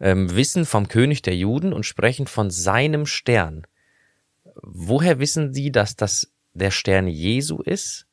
ähm, 0.00 0.34
wissen 0.34 0.64
vom 0.64 0.88
König 0.88 1.22
der 1.22 1.36
Juden 1.36 1.72
und 1.72 1.86
sprechen 1.86 2.26
von 2.26 2.50
seinem 2.50 3.06
Stern. 3.06 3.66
Woher 4.62 5.18
wissen 5.18 5.52
Sie, 5.52 5.72
dass 5.72 5.96
das 5.96 6.32
der 6.52 6.70
Stern 6.70 7.08
Jesu 7.08 7.60
ist? 7.62 8.06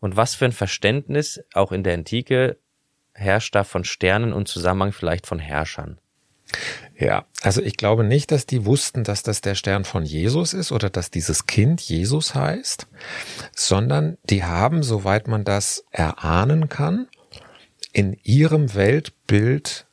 Und 0.00 0.16
was 0.16 0.34
für 0.34 0.46
ein 0.46 0.52
Verständnis 0.52 1.40
auch 1.54 1.72
in 1.72 1.84
der 1.84 1.94
Antike 1.94 2.58
herrscht 3.12 3.54
da 3.54 3.64
von 3.64 3.84
Sternen 3.84 4.32
und 4.32 4.48
Zusammenhang 4.48 4.92
vielleicht 4.92 5.26
von 5.26 5.38
Herrschern? 5.38 5.98
Ja, 6.98 7.24
also 7.42 7.62
ich 7.62 7.76
glaube 7.76 8.04
nicht, 8.04 8.30
dass 8.30 8.46
die 8.46 8.64
wussten, 8.64 9.04
dass 9.04 9.22
das 9.22 9.40
der 9.40 9.54
Stern 9.54 9.84
von 9.84 10.04
Jesus 10.04 10.52
ist 10.54 10.70
oder 10.70 10.90
dass 10.90 11.10
dieses 11.10 11.46
Kind 11.46 11.80
Jesus 11.80 12.34
heißt, 12.34 12.86
sondern 13.54 14.18
die 14.24 14.44
haben, 14.44 14.82
soweit 14.82 15.28
man 15.28 15.44
das 15.44 15.84
erahnen 15.90 16.68
kann, 16.68 17.08
in 17.92 18.18
ihrem 18.22 18.74
Weltbild 18.74 19.86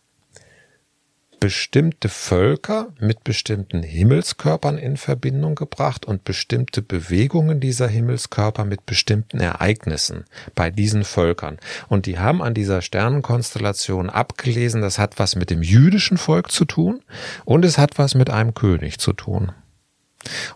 bestimmte 1.39 2.09
Völker 2.09 2.89
mit 2.99 3.23
bestimmten 3.23 3.83
Himmelskörpern 3.83 4.77
in 4.77 4.97
Verbindung 4.97 5.55
gebracht 5.55 6.05
und 6.05 6.23
bestimmte 6.23 6.81
Bewegungen 6.81 7.59
dieser 7.59 7.87
Himmelskörper 7.87 8.65
mit 8.65 8.85
bestimmten 8.85 9.39
Ereignissen 9.39 10.25
bei 10.55 10.69
diesen 10.69 11.03
Völkern. 11.03 11.57
Und 11.87 12.05
die 12.05 12.19
haben 12.19 12.41
an 12.41 12.53
dieser 12.53 12.81
Sternenkonstellation 12.81 14.09
abgelesen, 14.09 14.81
das 14.81 14.99
hat 14.99 15.19
was 15.19 15.35
mit 15.35 15.49
dem 15.49 15.61
jüdischen 15.63 16.17
Volk 16.17 16.51
zu 16.51 16.65
tun 16.65 17.01
und 17.45 17.65
es 17.65 17.77
hat 17.77 17.97
was 17.97 18.15
mit 18.15 18.29
einem 18.29 18.53
König 18.53 18.99
zu 18.99 19.13
tun. 19.13 19.51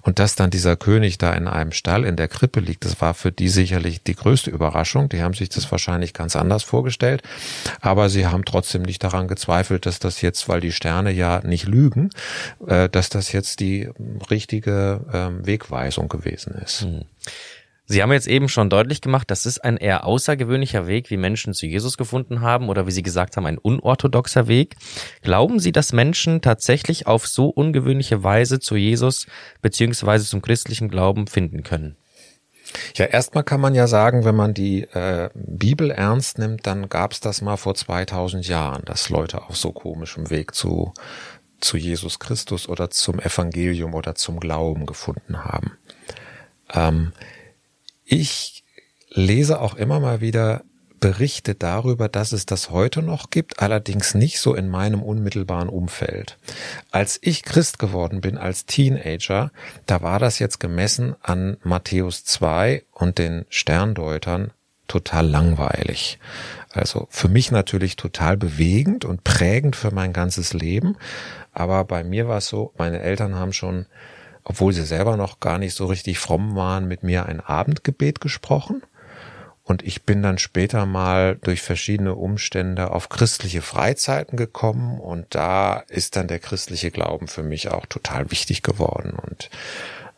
Und 0.02 0.20
dass 0.20 0.36
dann 0.36 0.50
dieser 0.50 0.76
König 0.76 1.18
da 1.18 1.34
in 1.34 1.48
einem 1.48 1.72
Stall 1.72 2.04
in 2.04 2.16
der 2.16 2.28
Krippe 2.28 2.60
liegt, 2.60 2.86
das 2.86 3.00
war 3.00 3.14
für 3.14 3.32
die 3.32 3.50
sicherlich 3.50 4.04
die 4.04 4.16
größte 4.16 4.50
Überraschung. 4.50 5.10
Die 5.10 5.22
haben 5.22 5.34
sich 5.34 5.50
das 5.50 5.72
wahrscheinlich 5.72 6.14
ganz 6.14 6.36
anders 6.36 6.64
vorgestellt. 6.64 7.24
Aber 7.82 8.10
sie 8.10 8.28
haben 8.28 8.46
trotzdem 8.46 8.82
nicht 8.82 9.04
daran 9.04 9.28
gezweifelt, 9.28 9.86
dass 9.86 10.00
das 10.00 10.22
jetzt, 10.22 10.50
weil 10.50 10.60
die 10.60 10.72
Sterne 10.72 11.12
ja 11.12 11.42
nicht 11.46 11.66
lügen, 11.68 12.10
äh, 12.68 12.90
dass 12.90 13.10
das 13.10 13.32
jetzt 13.32 13.60
die 13.60 13.90
richtige 14.30 15.02
ähm, 15.14 15.46
Wegweisung 15.46 16.10
gewesen 16.10 16.54
ist. 16.56 16.82
Hm. 16.82 17.06
Sie 17.86 18.02
haben 18.02 18.14
jetzt 18.14 18.28
eben 18.28 18.48
schon 18.48 18.70
deutlich 18.70 19.02
gemacht, 19.02 19.30
das 19.30 19.46
ist 19.46 19.64
ein 19.64 19.76
eher 19.76 20.06
außergewöhnlicher 20.06 20.88
Weg, 20.88 21.10
wie 21.10 21.18
Menschen 21.18 21.54
zu 21.54 21.66
Jesus 21.66 21.98
gefunden 21.98 22.40
haben 22.40 22.70
oder 22.70 22.88
wie 22.88 22.92
Sie 22.92 23.04
gesagt 23.04 23.36
haben, 23.36 23.46
ein 23.46 23.58
unorthodoxer 23.58 24.48
Weg. 24.48 24.76
Glauben 25.22 25.60
Sie, 25.60 25.74
dass 25.74 25.92
Menschen 25.92 26.42
tatsächlich 26.42 27.08
auf 27.08 27.28
so 27.28 27.50
ungewöhnliche 27.50 28.24
Weise 28.24 28.60
zu 28.60 28.78
Jesus 28.78 29.28
beziehungsweise 29.62 30.26
zum 30.26 30.42
christlichen 30.42 30.88
Glauben 30.88 31.28
finden 31.28 31.64
können? 31.64 31.98
Ja, 32.96 33.06
erstmal 33.06 33.44
kann 33.44 33.60
man 33.60 33.76
ja 33.76 33.88
sagen, 33.88 34.24
wenn 34.24 34.36
man 34.36 34.54
die 34.54 34.84
äh, 34.84 35.30
Bibel 35.34 35.92
ernst 35.92 36.40
nimmt, 36.40 36.66
dann 36.66 36.88
gab 36.88 37.12
es 37.12 37.20
das 37.20 37.42
mal 37.42 37.58
vor 37.58 37.76
2000 37.76 38.48
Jahren, 38.48 38.84
dass 38.86 39.10
Leute 39.10 39.44
auf 39.44 39.58
so 39.58 39.74
komischem 39.74 40.30
Weg 40.30 40.56
zu, 40.56 40.94
zu 41.60 41.78
Jesus 41.78 42.20
Christus 42.20 42.70
oder 42.70 42.90
zum 42.90 43.20
Evangelium 43.20 43.94
oder 43.94 44.16
zum 44.16 44.40
Glauben 44.40 44.86
gefunden 44.86 45.44
haben. 45.44 45.78
Ähm, 46.74 47.12
ich 48.06 48.64
lese 49.10 49.62
auch 49.62 49.76
immer 49.76 50.00
mal 50.00 50.22
wieder 50.22 50.64
Berichte 51.04 51.54
darüber, 51.54 52.08
dass 52.08 52.32
es 52.32 52.46
das 52.46 52.70
heute 52.70 53.02
noch 53.02 53.30
gibt, 53.30 53.60
allerdings 53.60 54.16
nicht 54.16 54.40
so 54.40 54.56
in 54.56 54.70
meinem 54.70 55.04
unmittelbaren 55.04 55.68
Umfeld. 55.68 56.38
Als 56.92 57.20
ich 57.22 57.44
Christ 57.44 57.78
geworden 57.78 58.22
bin, 58.22 58.38
als 58.38 58.66
Teenager, 58.66 59.52
da 59.86 60.02
war 60.02 60.20
das 60.20 60.40
jetzt 60.40 60.62
gemessen 60.62 61.16
an 61.22 61.58
Matthäus 61.62 62.24
2 62.24 62.84
und 62.94 63.18
den 63.18 63.44
Sterndeutern 63.50 64.52
total 64.88 65.28
langweilig. 65.28 66.20
Also 66.72 67.08
für 67.10 67.28
mich 67.28 67.52
natürlich 67.52 67.98
total 67.98 68.38
bewegend 68.38 69.04
und 69.04 69.26
prägend 69.26 69.76
für 69.76 69.94
mein 69.94 70.14
ganzes 70.14 70.54
Leben. 70.54 70.96
Aber 71.52 71.84
bei 71.84 72.06
mir 72.06 72.30
war 72.30 72.38
es 72.38 72.48
so, 72.48 72.72
meine 72.78 73.02
Eltern 73.02 73.36
haben 73.36 73.52
schon 73.52 73.88
obwohl 74.44 74.74
sie 74.74 74.86
selber 74.86 75.18
noch 75.18 75.40
gar 75.40 75.58
nicht 75.58 75.74
so 75.76 75.86
richtig 75.86 76.20
fromm 76.20 76.56
waren, 76.56 76.88
mit 76.88 77.04
mir 77.04 77.26
ein 77.26 77.40
Abendgebet 77.40 78.22
gesprochen. 78.22 78.84
Und 79.66 79.82
ich 79.82 80.04
bin 80.04 80.22
dann 80.22 80.38
später 80.38 80.86
mal 80.86 81.38
durch 81.42 81.62
verschiedene 81.62 82.16
Umstände 82.16 82.92
auf 82.92 83.08
christliche 83.08 83.62
Freizeiten 83.62 84.38
gekommen 84.38 85.00
und 85.00 85.28
da 85.30 85.84
ist 85.88 86.18
dann 86.18 86.28
der 86.28 86.40
christliche 86.40 86.92
Glauben 86.92 87.30
für 87.30 87.44
mich 87.44 87.70
auch 87.70 87.86
total 87.86 88.30
wichtig 88.30 88.62
geworden. 88.62 89.14
Und 89.14 89.50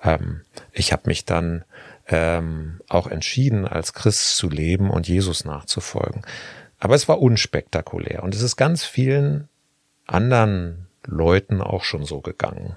ähm, 0.03 0.41
ich 0.71 0.91
habe 0.91 1.03
mich 1.05 1.25
dann 1.25 1.63
ähm, 2.07 2.81
auch 2.87 3.05
entschieden, 3.05 3.67
als 3.67 3.93
Christ 3.93 4.35
zu 4.35 4.49
leben 4.49 4.89
und 4.89 5.07
Jesus 5.07 5.45
nachzufolgen. 5.45 6.23
Aber 6.79 6.95
es 6.95 7.07
war 7.07 7.21
unspektakulär 7.21 8.23
und 8.23 8.33
es 8.33 8.41
ist 8.41 8.57
ganz 8.57 8.83
vielen 8.83 9.47
anderen 10.07 10.87
Leuten 11.05 11.61
auch 11.61 11.83
schon 11.83 12.03
so 12.03 12.21
gegangen. 12.21 12.75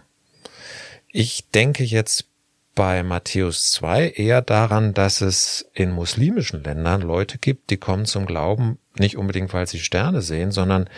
Ich 1.11 1.51
denke 1.51 1.85
jetzt 1.85 2.27
bei 2.75 3.03
Matthäus 3.03 3.73
2 3.73 4.11
eher 4.11 4.43
daran, 4.43 4.95
dass 4.95 5.21
es 5.21 5.69
in 5.73 5.91
muslimischen 5.91 6.63
Ländern 6.63 7.01
Leute 7.01 7.39
gibt, 7.39 7.71
die 7.71 7.77
kommen 7.77 8.05
zum 8.05 8.27
Glauben 8.27 8.79
nicht 8.99 9.17
unbedingt, 9.17 9.53
weil 9.53 9.67
sie 9.67 9.81
Sterne 9.81 10.23
sehen, 10.23 10.53
sondern 10.53 10.89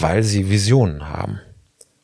weil 0.00 0.22
sie 0.22 0.50
Visionen 0.50 1.08
haben. 1.08 1.40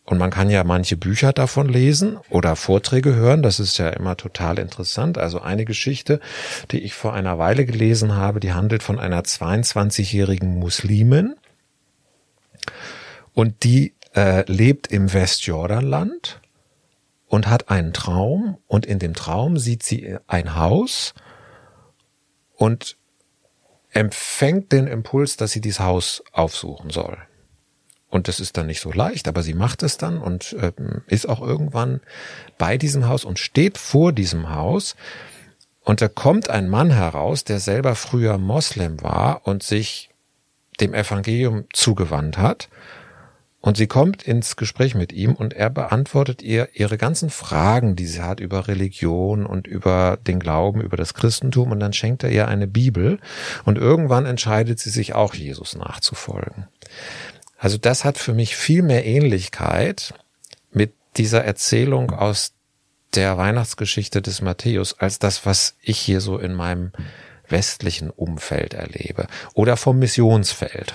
Und 0.04 0.18
man 0.18 0.30
kann 0.30 0.50
ja 0.50 0.62
manche 0.62 0.96
Bücher 0.96 1.32
davon 1.32 1.68
lesen 1.68 2.18
oder 2.28 2.54
Vorträge 2.54 3.14
hören. 3.14 3.42
Das 3.42 3.60
ist 3.60 3.78
ja 3.78 3.88
immer 3.88 4.16
total 4.16 4.58
interessant. 4.58 5.16
Also 5.16 5.40
eine 5.40 5.64
Geschichte, 5.64 6.20
die 6.70 6.80
ich 6.80 6.92
vor 6.92 7.14
einer 7.14 7.38
Weile 7.38 7.64
gelesen 7.64 8.14
habe, 8.14 8.40
die 8.40 8.52
handelt 8.52 8.82
von 8.82 8.98
einer 8.98 9.22
22-jährigen 9.22 10.58
Muslimin. 10.58 11.34
Und 13.32 13.64
die 13.64 13.94
äh, 14.14 14.44
lebt 14.50 14.88
im 14.88 15.12
Westjordanland 15.12 16.40
und 17.32 17.48
hat 17.48 17.70
einen 17.70 17.94
Traum 17.94 18.58
und 18.66 18.84
in 18.84 18.98
dem 18.98 19.14
Traum 19.14 19.56
sieht 19.56 19.82
sie 19.82 20.18
ein 20.26 20.54
Haus 20.54 21.14
und 22.56 22.98
empfängt 23.90 24.70
den 24.70 24.86
Impuls, 24.86 25.38
dass 25.38 25.52
sie 25.52 25.62
dieses 25.62 25.80
Haus 25.80 26.22
aufsuchen 26.32 26.90
soll. 26.90 27.16
Und 28.10 28.28
das 28.28 28.38
ist 28.38 28.58
dann 28.58 28.66
nicht 28.66 28.82
so 28.82 28.92
leicht, 28.92 29.28
aber 29.28 29.42
sie 29.42 29.54
macht 29.54 29.82
es 29.82 29.96
dann 29.96 30.18
und 30.18 30.52
äh, 30.52 30.72
ist 31.06 31.26
auch 31.26 31.40
irgendwann 31.40 32.02
bei 32.58 32.76
diesem 32.76 33.08
Haus 33.08 33.24
und 33.24 33.38
steht 33.38 33.78
vor 33.78 34.12
diesem 34.12 34.54
Haus. 34.54 34.94
Und 35.80 36.02
da 36.02 36.08
kommt 36.08 36.50
ein 36.50 36.68
Mann 36.68 36.90
heraus, 36.90 37.44
der 37.44 37.60
selber 37.60 37.94
früher 37.94 38.36
Moslem 38.36 39.02
war 39.02 39.46
und 39.46 39.62
sich 39.62 40.10
dem 40.80 40.92
Evangelium 40.92 41.64
zugewandt 41.72 42.36
hat 42.36 42.68
und 43.64 43.76
sie 43.76 43.86
kommt 43.86 44.24
ins 44.24 44.56
Gespräch 44.56 44.96
mit 44.96 45.12
ihm 45.12 45.36
und 45.36 45.54
er 45.54 45.70
beantwortet 45.70 46.42
ihr 46.42 46.70
ihre 46.74 46.98
ganzen 46.98 47.30
Fragen, 47.30 47.94
die 47.94 48.06
sie 48.06 48.20
hat 48.20 48.40
über 48.40 48.66
Religion 48.66 49.46
und 49.46 49.68
über 49.68 50.18
den 50.26 50.40
Glauben, 50.40 50.80
über 50.80 50.96
das 50.96 51.14
Christentum. 51.14 51.70
Und 51.70 51.78
dann 51.78 51.92
schenkt 51.92 52.24
er 52.24 52.30
ihr 52.30 52.48
eine 52.48 52.66
Bibel. 52.66 53.20
Und 53.64 53.78
irgendwann 53.78 54.26
entscheidet 54.26 54.80
sie 54.80 54.90
sich 54.90 55.14
auch 55.14 55.34
Jesus 55.34 55.76
nachzufolgen. 55.76 56.66
Also 57.56 57.78
das 57.78 58.04
hat 58.04 58.18
für 58.18 58.34
mich 58.34 58.56
viel 58.56 58.82
mehr 58.82 59.06
Ähnlichkeit 59.06 60.12
mit 60.72 60.92
dieser 61.16 61.44
Erzählung 61.44 62.10
aus 62.10 62.54
der 63.14 63.38
Weihnachtsgeschichte 63.38 64.22
des 64.22 64.42
Matthäus 64.42 64.98
als 64.98 65.20
das, 65.20 65.46
was 65.46 65.76
ich 65.82 66.00
hier 66.00 66.20
so 66.20 66.36
in 66.36 66.54
meinem 66.54 66.90
westlichen 67.52 68.10
Umfeld 68.10 68.74
erlebe 68.74 69.28
oder 69.54 69.76
vom 69.76 70.00
Missionsfeld. 70.00 70.94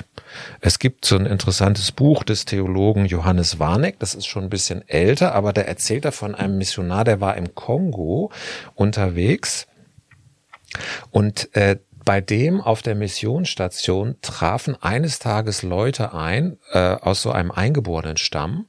Es 0.59 0.79
gibt 0.79 1.05
so 1.05 1.15
ein 1.15 1.25
interessantes 1.25 1.93
Buch 1.93 2.23
des 2.25 2.43
Theologen 2.43 3.05
Johannes 3.05 3.59
Warneck, 3.59 3.99
das 3.99 4.13
ist 4.13 4.25
schon 4.25 4.43
ein 4.43 4.49
bisschen 4.49 4.85
älter, 4.89 5.33
aber 5.33 5.53
da 5.53 5.61
erzählt 5.61 6.03
er 6.03 6.11
von 6.11 6.35
einem 6.35 6.57
Missionar, 6.57 7.05
der 7.05 7.21
war 7.21 7.37
im 7.37 7.55
Kongo 7.55 8.31
unterwegs 8.75 9.67
und 11.11 11.55
äh, 11.55 11.77
bei 12.03 12.21
dem 12.21 12.61
auf 12.61 12.81
der 12.81 12.95
Missionsstation 12.95 14.15
trafen 14.21 14.81
eines 14.81 15.19
Tages 15.19 15.61
Leute 15.61 16.13
ein 16.13 16.57
äh, 16.71 16.79
aus 16.79 17.21
so 17.21 17.31
einem 17.31 17.51
eingeborenen 17.51 18.17
Stamm 18.17 18.65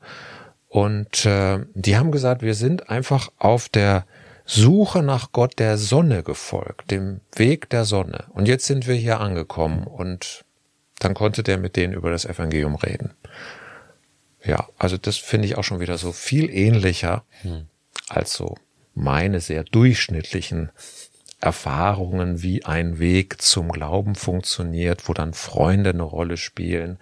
und 0.68 1.24
äh, 1.24 1.60
die 1.74 1.96
haben 1.96 2.12
gesagt, 2.12 2.42
wir 2.42 2.54
sind 2.54 2.90
einfach 2.90 3.30
auf 3.38 3.68
der 3.68 4.04
Suche 4.50 5.02
nach 5.02 5.32
Gott 5.32 5.58
der 5.58 5.76
Sonne 5.76 6.22
gefolgt, 6.22 6.90
dem 6.90 7.20
Weg 7.34 7.68
der 7.68 7.84
Sonne. 7.84 8.24
Und 8.30 8.48
jetzt 8.48 8.64
sind 8.64 8.86
wir 8.86 8.94
hier 8.94 9.20
angekommen 9.20 9.86
und 9.86 10.46
dann 11.00 11.12
konnte 11.12 11.42
der 11.42 11.58
mit 11.58 11.76
denen 11.76 11.92
über 11.92 12.10
das 12.10 12.24
Evangelium 12.24 12.74
reden. 12.74 13.14
Ja, 14.42 14.66
also 14.78 14.96
das 14.96 15.18
finde 15.18 15.46
ich 15.46 15.58
auch 15.58 15.64
schon 15.64 15.80
wieder 15.80 15.98
so 15.98 16.12
viel 16.12 16.48
ähnlicher 16.48 17.24
hm. 17.42 17.66
als 18.08 18.32
so 18.32 18.56
meine 18.94 19.40
sehr 19.40 19.64
durchschnittlichen 19.64 20.70
Erfahrungen, 21.40 22.42
wie 22.42 22.64
ein 22.64 22.98
Weg 22.98 23.42
zum 23.42 23.70
Glauben 23.70 24.14
funktioniert, 24.14 25.10
wo 25.10 25.12
dann 25.12 25.34
Freunde 25.34 25.90
eine 25.90 26.02
Rolle 26.02 26.38
spielen, 26.38 26.98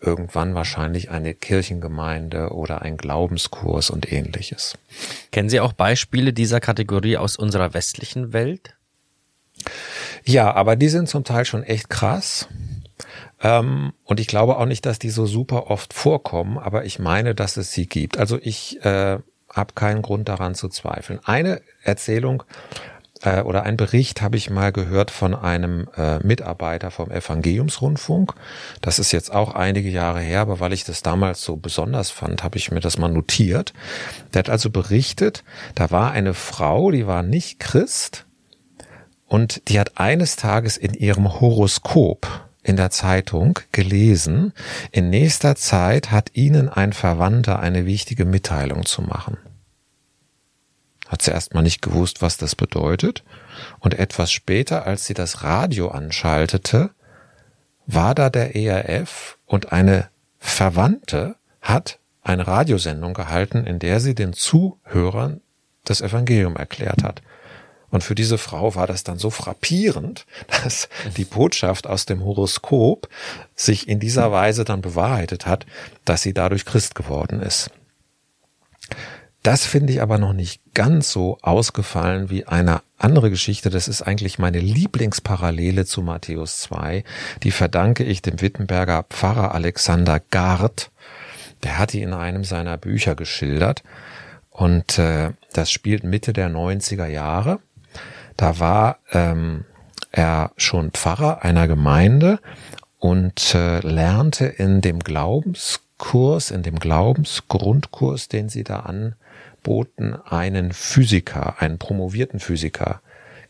irgendwann 0.00 0.54
wahrscheinlich 0.54 1.10
eine 1.10 1.34
Kirchengemeinde 1.34 2.50
oder 2.50 2.82
ein 2.82 2.96
Glaubenskurs 2.96 3.90
und 3.90 4.10
ähnliches. 4.12 4.78
Kennen 5.32 5.48
Sie 5.48 5.60
auch 5.60 5.72
Beispiele 5.72 6.32
dieser 6.32 6.60
Kategorie 6.60 7.16
aus 7.16 7.36
unserer 7.36 7.74
westlichen 7.74 8.32
Welt? 8.32 8.74
Ja, 10.24 10.52
aber 10.54 10.76
die 10.76 10.88
sind 10.88 11.08
zum 11.08 11.24
Teil 11.24 11.44
schon 11.44 11.62
echt 11.62 11.88
krass. 11.88 12.48
Ähm, 13.42 13.92
und 14.04 14.20
ich 14.20 14.26
glaube 14.26 14.56
auch 14.56 14.66
nicht, 14.66 14.86
dass 14.86 14.98
die 14.98 15.10
so 15.10 15.26
super 15.26 15.70
oft 15.70 15.92
vorkommen, 15.92 16.58
aber 16.58 16.84
ich 16.84 16.98
meine, 16.98 17.34
dass 17.34 17.56
es 17.56 17.72
sie 17.72 17.86
gibt. 17.86 18.18
Also 18.18 18.38
ich 18.40 18.84
äh, 18.84 19.18
habe 19.52 19.74
keinen 19.74 20.02
Grund 20.02 20.28
daran 20.28 20.54
zu 20.54 20.68
zweifeln. 20.68 21.20
Eine 21.24 21.62
Erzählung 21.82 22.42
äh, 23.26 23.42
oder 23.42 23.64
ein 23.64 23.76
Bericht 23.76 24.22
habe 24.22 24.36
ich 24.36 24.50
mal 24.50 24.72
gehört 24.72 25.10
von 25.10 25.34
einem 25.34 25.88
äh, 25.96 26.18
Mitarbeiter 26.20 26.90
vom 26.90 27.10
Evangeliumsrundfunk. 27.10 28.32
Das 28.80 28.98
ist 28.98 29.12
jetzt 29.12 29.32
auch 29.34 29.54
einige 29.54 29.90
Jahre 29.90 30.20
her, 30.20 30.40
aber 30.40 30.60
weil 30.60 30.72
ich 30.72 30.84
das 30.84 31.02
damals 31.02 31.42
so 31.42 31.56
besonders 31.56 32.10
fand, 32.10 32.44
habe 32.44 32.56
ich 32.56 32.70
mir 32.70 32.80
das 32.80 32.98
mal 32.98 33.08
notiert. 33.08 33.72
Der 34.32 34.40
hat 34.40 34.50
also 34.50 34.70
berichtet, 34.70 35.42
da 35.74 35.90
war 35.90 36.12
eine 36.12 36.34
Frau, 36.34 36.90
die 36.90 37.06
war 37.06 37.22
nicht 37.22 37.58
Christ 37.58 38.26
und 39.26 39.68
die 39.68 39.80
hat 39.80 39.98
eines 39.98 40.36
Tages 40.36 40.76
in 40.76 40.94
ihrem 40.94 41.40
Horoskop 41.40 42.46
in 42.62 42.76
der 42.76 42.90
Zeitung 42.90 43.58
gelesen, 43.72 44.52
in 44.90 45.10
nächster 45.10 45.54
Zeit 45.54 46.10
hat 46.10 46.30
Ihnen 46.34 46.68
ein 46.68 46.92
Verwandter 46.92 47.60
eine 47.60 47.86
wichtige 47.86 48.24
Mitteilung 48.24 48.84
zu 48.84 49.02
machen. 49.02 49.36
Hat 51.08 51.22
sie 51.22 51.30
erstmal 51.30 51.62
nicht 51.62 51.82
gewusst, 51.82 52.22
was 52.22 52.36
das 52.36 52.54
bedeutet. 52.54 53.22
Und 53.78 53.94
etwas 53.94 54.32
später, 54.32 54.86
als 54.86 55.06
sie 55.06 55.14
das 55.14 55.42
Radio 55.42 55.88
anschaltete, 55.88 56.90
war 57.86 58.14
da 58.14 58.30
der 58.30 58.56
ERF 58.56 59.38
und 59.46 59.72
eine 59.72 60.08
Verwandte 60.38 61.36
hat 61.60 61.98
eine 62.22 62.46
Radiosendung 62.46 63.14
gehalten, 63.14 63.64
in 63.66 63.78
der 63.78 64.00
sie 64.00 64.14
den 64.14 64.32
Zuhörern 64.32 65.40
das 65.84 66.00
Evangelium 66.00 66.56
erklärt 66.56 67.04
hat. 67.04 67.22
Und 67.90 68.02
für 68.02 68.16
diese 68.16 68.36
Frau 68.36 68.74
war 68.74 68.86
das 68.86 69.04
dann 69.04 69.18
so 69.18 69.30
frappierend, 69.30 70.26
dass 70.62 70.88
die 71.16 71.24
Botschaft 71.24 71.86
aus 71.86 72.06
dem 72.06 72.24
Horoskop 72.24 73.08
sich 73.54 73.88
in 73.88 74.00
dieser 74.00 74.32
Weise 74.32 74.64
dann 74.64 74.82
bewahrheitet 74.82 75.46
hat, 75.46 75.66
dass 76.04 76.22
sie 76.22 76.34
dadurch 76.34 76.64
Christ 76.64 76.94
geworden 76.94 77.40
ist. 77.40 77.70
Das 79.46 79.64
finde 79.64 79.92
ich 79.92 80.02
aber 80.02 80.18
noch 80.18 80.32
nicht 80.32 80.60
ganz 80.74 81.12
so 81.12 81.38
ausgefallen 81.40 82.30
wie 82.30 82.48
eine 82.48 82.82
andere 82.98 83.30
Geschichte. 83.30 83.70
Das 83.70 83.86
ist 83.86 84.02
eigentlich 84.02 84.40
meine 84.40 84.58
Lieblingsparallele 84.58 85.84
zu 85.84 86.02
Matthäus 86.02 86.58
2. 86.62 87.04
Die 87.44 87.52
verdanke 87.52 88.02
ich 88.02 88.22
dem 88.22 88.40
Wittenberger 88.40 89.04
Pfarrer 89.08 89.54
Alexander 89.54 90.18
Gard. 90.18 90.90
Der 91.62 91.78
hat 91.78 91.92
die 91.92 92.02
in 92.02 92.12
einem 92.12 92.42
seiner 92.42 92.76
Bücher 92.76 93.14
geschildert. 93.14 93.84
Und 94.50 94.98
äh, 94.98 95.30
das 95.52 95.70
spielt 95.70 96.02
Mitte 96.02 96.32
der 96.32 96.50
90er 96.50 97.06
Jahre. 97.06 97.60
Da 98.36 98.58
war 98.58 98.98
ähm, 99.12 99.64
er 100.10 100.50
schon 100.56 100.90
Pfarrer 100.90 101.44
einer 101.44 101.68
Gemeinde 101.68 102.40
und 102.98 103.54
äh, 103.54 103.78
lernte 103.78 104.46
in 104.46 104.80
dem 104.80 104.98
Glaubenskurs, 104.98 106.50
in 106.50 106.64
dem 106.64 106.80
Glaubensgrundkurs, 106.80 108.26
den 108.26 108.48
sie 108.48 108.64
da 108.64 108.80
an 108.80 109.14
Boten 109.66 110.14
einen 110.14 110.70
Physiker, 110.70 111.60
einen 111.60 111.78
promovierten 111.78 112.38
Physiker 112.38 113.00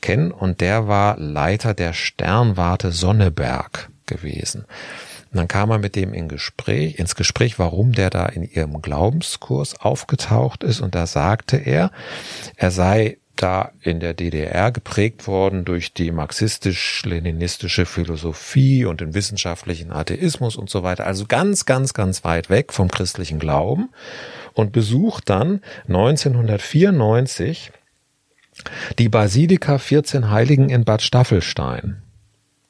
kennen 0.01 0.31
und 0.31 0.63
der 0.63 0.89
war 0.89 1.19
Leiter 1.19 1.75
der 1.75 1.93
Sternwarte 1.93 2.91
Sonneberg 2.91 3.91
gewesen. 4.07 4.63
Und 5.31 5.37
dann 5.37 5.47
kam 5.47 5.71
er 5.71 5.79
mit 5.79 5.95
dem 5.95 6.15
in 6.15 6.29
Gespräch, 6.29 6.99
ins 6.99 7.17
Gespräch, 7.17 7.59
warum 7.59 7.93
der 7.93 8.09
da 8.09 8.25
in 8.25 8.45
ihrem 8.45 8.81
Glaubenskurs 8.81 9.79
aufgetaucht 9.79 10.65
ist 10.65 10.81
und 10.81 10.95
da 10.95 11.07
sagte 11.07 11.59
er, 11.59 11.91
er 12.57 12.71
sei 12.71 13.19
da 13.35 13.73
in 13.83 14.01
der 14.01 14.15
DDR 14.15 14.73
geprägt 14.73 15.27
worden 15.27 15.67
durch 15.67 15.93
die 15.93 16.11
marxistisch-leninistische 16.13 17.85
Philosophie 17.85 18.87
und 18.87 19.03
den 19.03 19.13
wissenschaftlichen 19.13 19.93
Atheismus 19.93 20.57
und 20.57 20.71
so 20.71 20.83
weiter. 20.83 21.07
Also 21.07 21.27
ganz, 21.27 21.67
ganz, 21.67 21.93
ganz 21.93 22.25
weit 22.25 22.49
weg 22.49 22.73
vom 22.73 22.91
christlichen 22.91 23.39
Glauben 23.39 23.91
und 24.57 24.73
besucht 24.73 25.29
dann 25.29 25.61
1994 25.87 27.73
die 28.99 29.11
Basilika 29.11 29.77
14 29.77 30.31
Heiligen 30.31 30.71
in 30.71 30.85
Bad 30.85 31.03
Staffelstein. 31.03 32.03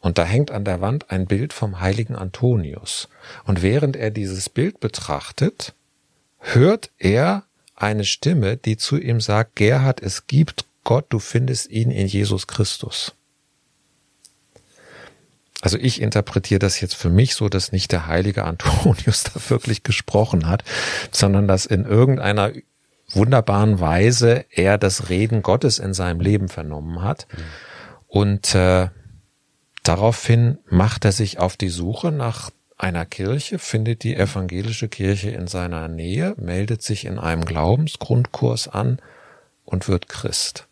Und 0.00 0.18
da 0.18 0.24
hängt 0.24 0.50
an 0.50 0.64
der 0.64 0.80
Wand 0.80 1.10
ein 1.10 1.26
Bild 1.26 1.52
vom 1.52 1.80
heiligen 1.80 2.16
Antonius. 2.16 3.08
Und 3.44 3.62
während 3.62 3.96
er 3.96 4.10
dieses 4.10 4.48
Bild 4.48 4.80
betrachtet, 4.80 5.74
hört 6.38 6.90
er 6.98 7.44
eine 7.76 8.04
Stimme, 8.04 8.56
die 8.56 8.76
zu 8.76 8.98
ihm 8.98 9.20
sagt, 9.20 9.54
Gerhard, 9.54 10.02
es 10.02 10.26
gibt 10.26 10.64
Gott, 10.82 11.06
du 11.08 11.20
findest 11.20 11.70
ihn 11.70 11.92
in 11.92 12.08
Jesus 12.08 12.48
Christus. 12.48 13.14
Also 15.66 15.78
ich 15.78 16.00
interpretiere 16.00 16.60
das 16.60 16.80
jetzt 16.80 16.94
für 16.94 17.10
mich 17.10 17.34
so, 17.34 17.48
dass 17.48 17.72
nicht 17.72 17.90
der 17.90 18.06
heilige 18.06 18.44
Antonius 18.44 19.24
da 19.34 19.40
wirklich 19.48 19.82
gesprochen 19.82 20.46
hat, 20.46 20.62
sondern 21.10 21.48
dass 21.48 21.66
in 21.66 21.84
irgendeiner 21.84 22.52
wunderbaren 23.10 23.80
Weise 23.80 24.44
er 24.50 24.78
das 24.78 25.08
Reden 25.08 25.42
Gottes 25.42 25.80
in 25.80 25.92
seinem 25.92 26.20
Leben 26.20 26.48
vernommen 26.48 27.02
hat. 27.02 27.26
Und 28.06 28.54
äh, 28.54 28.90
daraufhin 29.82 30.58
macht 30.70 31.04
er 31.04 31.10
sich 31.10 31.40
auf 31.40 31.56
die 31.56 31.70
Suche 31.70 32.12
nach 32.12 32.50
einer 32.78 33.04
Kirche, 33.04 33.58
findet 33.58 34.04
die 34.04 34.14
evangelische 34.14 34.86
Kirche 34.86 35.30
in 35.30 35.48
seiner 35.48 35.88
Nähe, 35.88 36.36
meldet 36.38 36.82
sich 36.82 37.06
in 37.06 37.18
einem 37.18 37.44
Glaubensgrundkurs 37.44 38.68
an 38.68 39.00
und 39.64 39.88
wird 39.88 40.08
Christ. 40.08 40.65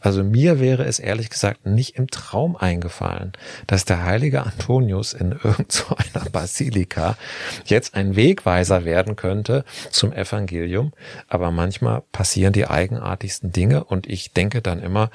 Also 0.00 0.22
mir 0.22 0.60
wäre 0.60 0.84
es 0.84 0.98
ehrlich 0.98 1.30
gesagt 1.30 1.66
nicht 1.66 1.96
im 1.96 2.08
Traum 2.08 2.56
eingefallen, 2.56 3.32
dass 3.66 3.84
der 3.84 4.04
heilige 4.04 4.42
Antonius 4.42 5.12
in 5.12 5.32
irgendeiner 5.32 5.66
so 5.68 6.30
Basilika 6.32 7.16
jetzt 7.64 7.94
ein 7.94 8.16
Wegweiser 8.16 8.84
werden 8.84 9.16
könnte 9.16 9.64
zum 9.90 10.12
Evangelium. 10.12 10.92
Aber 11.28 11.50
manchmal 11.50 12.02
passieren 12.12 12.52
die 12.52 12.66
eigenartigsten 12.66 13.52
Dinge 13.52 13.84
und 13.84 14.06
ich 14.06 14.32
denke 14.32 14.62
dann 14.62 14.82
immer, 14.82 15.10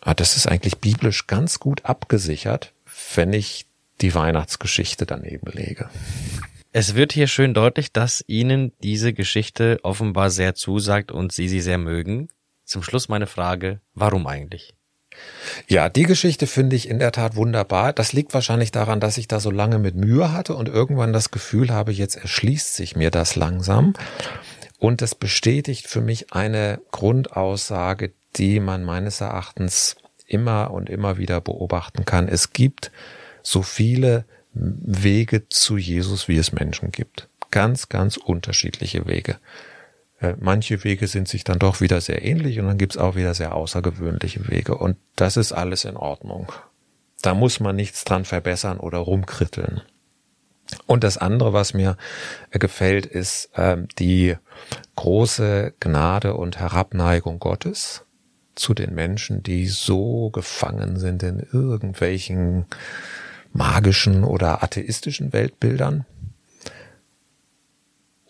ah, 0.00 0.14
das 0.14 0.36
ist 0.36 0.46
eigentlich 0.46 0.78
biblisch 0.78 1.26
ganz 1.26 1.58
gut 1.58 1.84
abgesichert, 1.84 2.72
wenn 3.14 3.32
ich 3.32 3.66
die 4.00 4.14
Weihnachtsgeschichte 4.14 5.06
daneben 5.06 5.50
lege. 5.52 5.88
Es 6.72 6.94
wird 6.94 7.12
hier 7.14 7.26
schön 7.26 7.54
deutlich, 7.54 7.90
dass 7.90 8.22
Ihnen 8.26 8.72
diese 8.82 9.14
Geschichte 9.14 9.78
offenbar 9.82 10.28
sehr 10.28 10.54
zusagt 10.54 11.10
und 11.10 11.32
Sie 11.32 11.48
sie 11.48 11.62
sehr 11.62 11.78
mögen. 11.78 12.28
Zum 12.66 12.82
Schluss 12.82 13.08
meine 13.08 13.28
Frage, 13.28 13.80
warum 13.94 14.26
eigentlich? 14.26 14.74
Ja, 15.68 15.88
die 15.88 16.02
Geschichte 16.02 16.46
finde 16.48 16.74
ich 16.74 16.88
in 16.88 16.98
der 16.98 17.12
Tat 17.12 17.36
wunderbar. 17.36 17.92
Das 17.92 18.12
liegt 18.12 18.34
wahrscheinlich 18.34 18.72
daran, 18.72 19.00
dass 19.00 19.16
ich 19.16 19.28
da 19.28 19.38
so 19.38 19.52
lange 19.52 19.78
mit 19.78 19.94
Mühe 19.94 20.32
hatte 20.32 20.54
und 20.54 20.68
irgendwann 20.68 21.12
das 21.12 21.30
Gefühl 21.30 21.70
habe, 21.70 21.92
jetzt 21.92 22.16
erschließt 22.16 22.74
sich 22.74 22.96
mir 22.96 23.10
das 23.12 23.36
langsam. 23.36 23.94
Und 24.78 25.00
das 25.00 25.14
bestätigt 25.14 25.86
für 25.86 26.00
mich 26.00 26.32
eine 26.32 26.80
Grundaussage, 26.90 28.12
die 28.34 28.58
man 28.60 28.84
meines 28.84 29.20
Erachtens 29.20 29.96
immer 30.26 30.72
und 30.72 30.90
immer 30.90 31.18
wieder 31.18 31.40
beobachten 31.40 32.04
kann. 32.04 32.28
Es 32.28 32.52
gibt 32.52 32.90
so 33.42 33.62
viele 33.62 34.24
Wege 34.52 35.48
zu 35.48 35.76
Jesus, 35.76 36.26
wie 36.26 36.36
es 36.36 36.52
Menschen 36.52 36.90
gibt. 36.90 37.28
Ganz, 37.52 37.88
ganz 37.88 38.16
unterschiedliche 38.16 39.06
Wege. 39.06 39.38
Äh, 40.20 40.34
manche 40.38 40.82
Wege 40.84 41.06
sind 41.06 41.28
sich 41.28 41.44
dann 41.44 41.58
doch 41.58 41.80
wieder 41.80 42.00
sehr 42.00 42.24
ähnlich 42.24 42.58
und 42.58 42.66
dann 42.66 42.78
gibt's 42.78 42.96
auch 42.96 43.16
wieder 43.16 43.34
sehr 43.34 43.54
außergewöhnliche 43.54 44.48
Wege. 44.48 44.76
Und 44.76 44.96
das 45.14 45.36
ist 45.36 45.52
alles 45.52 45.84
in 45.84 45.96
Ordnung. 45.96 46.50
Da 47.22 47.34
muss 47.34 47.60
man 47.60 47.76
nichts 47.76 48.04
dran 48.04 48.24
verbessern 48.24 48.78
oder 48.78 48.98
rumkritteln. 48.98 49.82
Und 50.86 51.04
das 51.04 51.16
andere, 51.18 51.52
was 51.52 51.74
mir 51.74 51.96
äh, 52.50 52.58
gefällt, 52.58 53.06
ist 53.06 53.50
äh, 53.56 53.76
die 53.98 54.36
große 54.96 55.74
Gnade 55.80 56.34
und 56.34 56.58
Herabneigung 56.58 57.38
Gottes 57.38 58.04
zu 58.54 58.74
den 58.74 58.94
Menschen, 58.94 59.42
die 59.42 59.66
so 59.66 60.30
gefangen 60.30 60.98
sind 60.98 61.22
in 61.22 61.46
irgendwelchen 61.52 62.66
magischen 63.52 64.24
oder 64.24 64.62
atheistischen 64.62 65.32
Weltbildern 65.32 66.04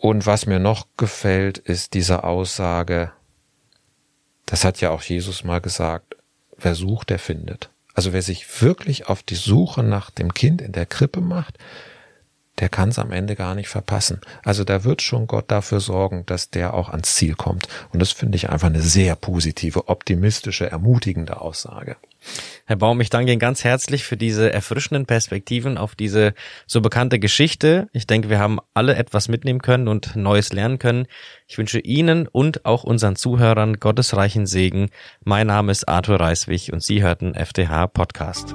und 0.07 0.25
was 0.25 0.45
mir 0.45 0.59
noch 0.59 0.87
gefällt, 0.97 1.57
ist 1.57 1.93
diese 1.93 2.23
Aussage, 2.23 3.11
Das 4.45 4.63
hat 4.63 4.79
ja 4.79 4.91
auch 4.91 5.01
Jesus 5.01 5.43
mal 5.43 5.59
gesagt, 5.59 6.15
wer 6.57 6.73
sucht, 6.73 7.09
der 7.09 7.19
findet. 7.19 7.69
Also 7.93 8.13
wer 8.13 8.21
sich 8.21 8.61
wirklich 8.61 9.09
auf 9.09 9.21
die 9.21 9.35
Suche 9.35 9.83
nach 9.83 10.09
dem 10.09 10.33
Kind 10.33 10.61
in 10.61 10.71
der 10.71 10.85
Krippe 10.85 11.19
macht, 11.19 11.57
der 12.59 12.69
kann 12.69 12.89
es 12.89 12.99
am 12.99 13.11
Ende 13.11 13.35
gar 13.35 13.55
nicht 13.55 13.69
verpassen. 13.69 14.21
Also 14.43 14.63
da 14.63 14.83
wird 14.83 15.01
schon 15.01 15.27
Gott 15.27 15.51
dafür 15.51 15.79
sorgen, 15.79 16.25
dass 16.25 16.49
der 16.49 16.73
auch 16.73 16.89
ans 16.89 17.15
Ziel 17.15 17.35
kommt. 17.35 17.67
Und 17.91 17.99
das 17.99 18.11
finde 18.11 18.35
ich 18.35 18.49
einfach 18.49 18.67
eine 18.67 18.81
sehr 18.81 19.15
positive, 19.15 19.87
optimistische, 19.89 20.69
ermutigende 20.69 21.41
Aussage. 21.41 21.97
Herr 22.65 22.75
Baum, 22.75 22.99
ich 22.99 23.09
danke 23.09 23.31
Ihnen 23.31 23.39
ganz 23.39 23.63
herzlich 23.63 24.03
für 24.03 24.17
diese 24.17 24.51
erfrischenden 24.51 25.05
Perspektiven 25.05 25.77
auf 25.77 25.95
diese 25.95 26.33
so 26.65 26.81
bekannte 26.81 27.19
Geschichte. 27.19 27.87
Ich 27.93 28.07
denke, 28.07 28.29
wir 28.29 28.39
haben 28.39 28.59
alle 28.73 28.95
etwas 28.95 29.29
mitnehmen 29.29 29.61
können 29.61 29.87
und 29.87 30.15
Neues 30.15 30.51
lernen 30.51 30.79
können. 30.79 31.07
Ich 31.47 31.57
wünsche 31.57 31.79
Ihnen 31.79 32.27
und 32.27 32.65
auch 32.65 32.83
unseren 32.83 33.15
Zuhörern 33.15 33.79
gottesreichen 33.79 34.45
Segen. 34.45 34.89
Mein 35.23 35.47
Name 35.47 35.71
ist 35.71 35.87
Arthur 35.87 36.19
Reiswig 36.19 36.73
und 36.73 36.83
Sie 36.83 37.01
hörten 37.01 37.35
FDH 37.35 37.87
Podcast. 37.87 38.53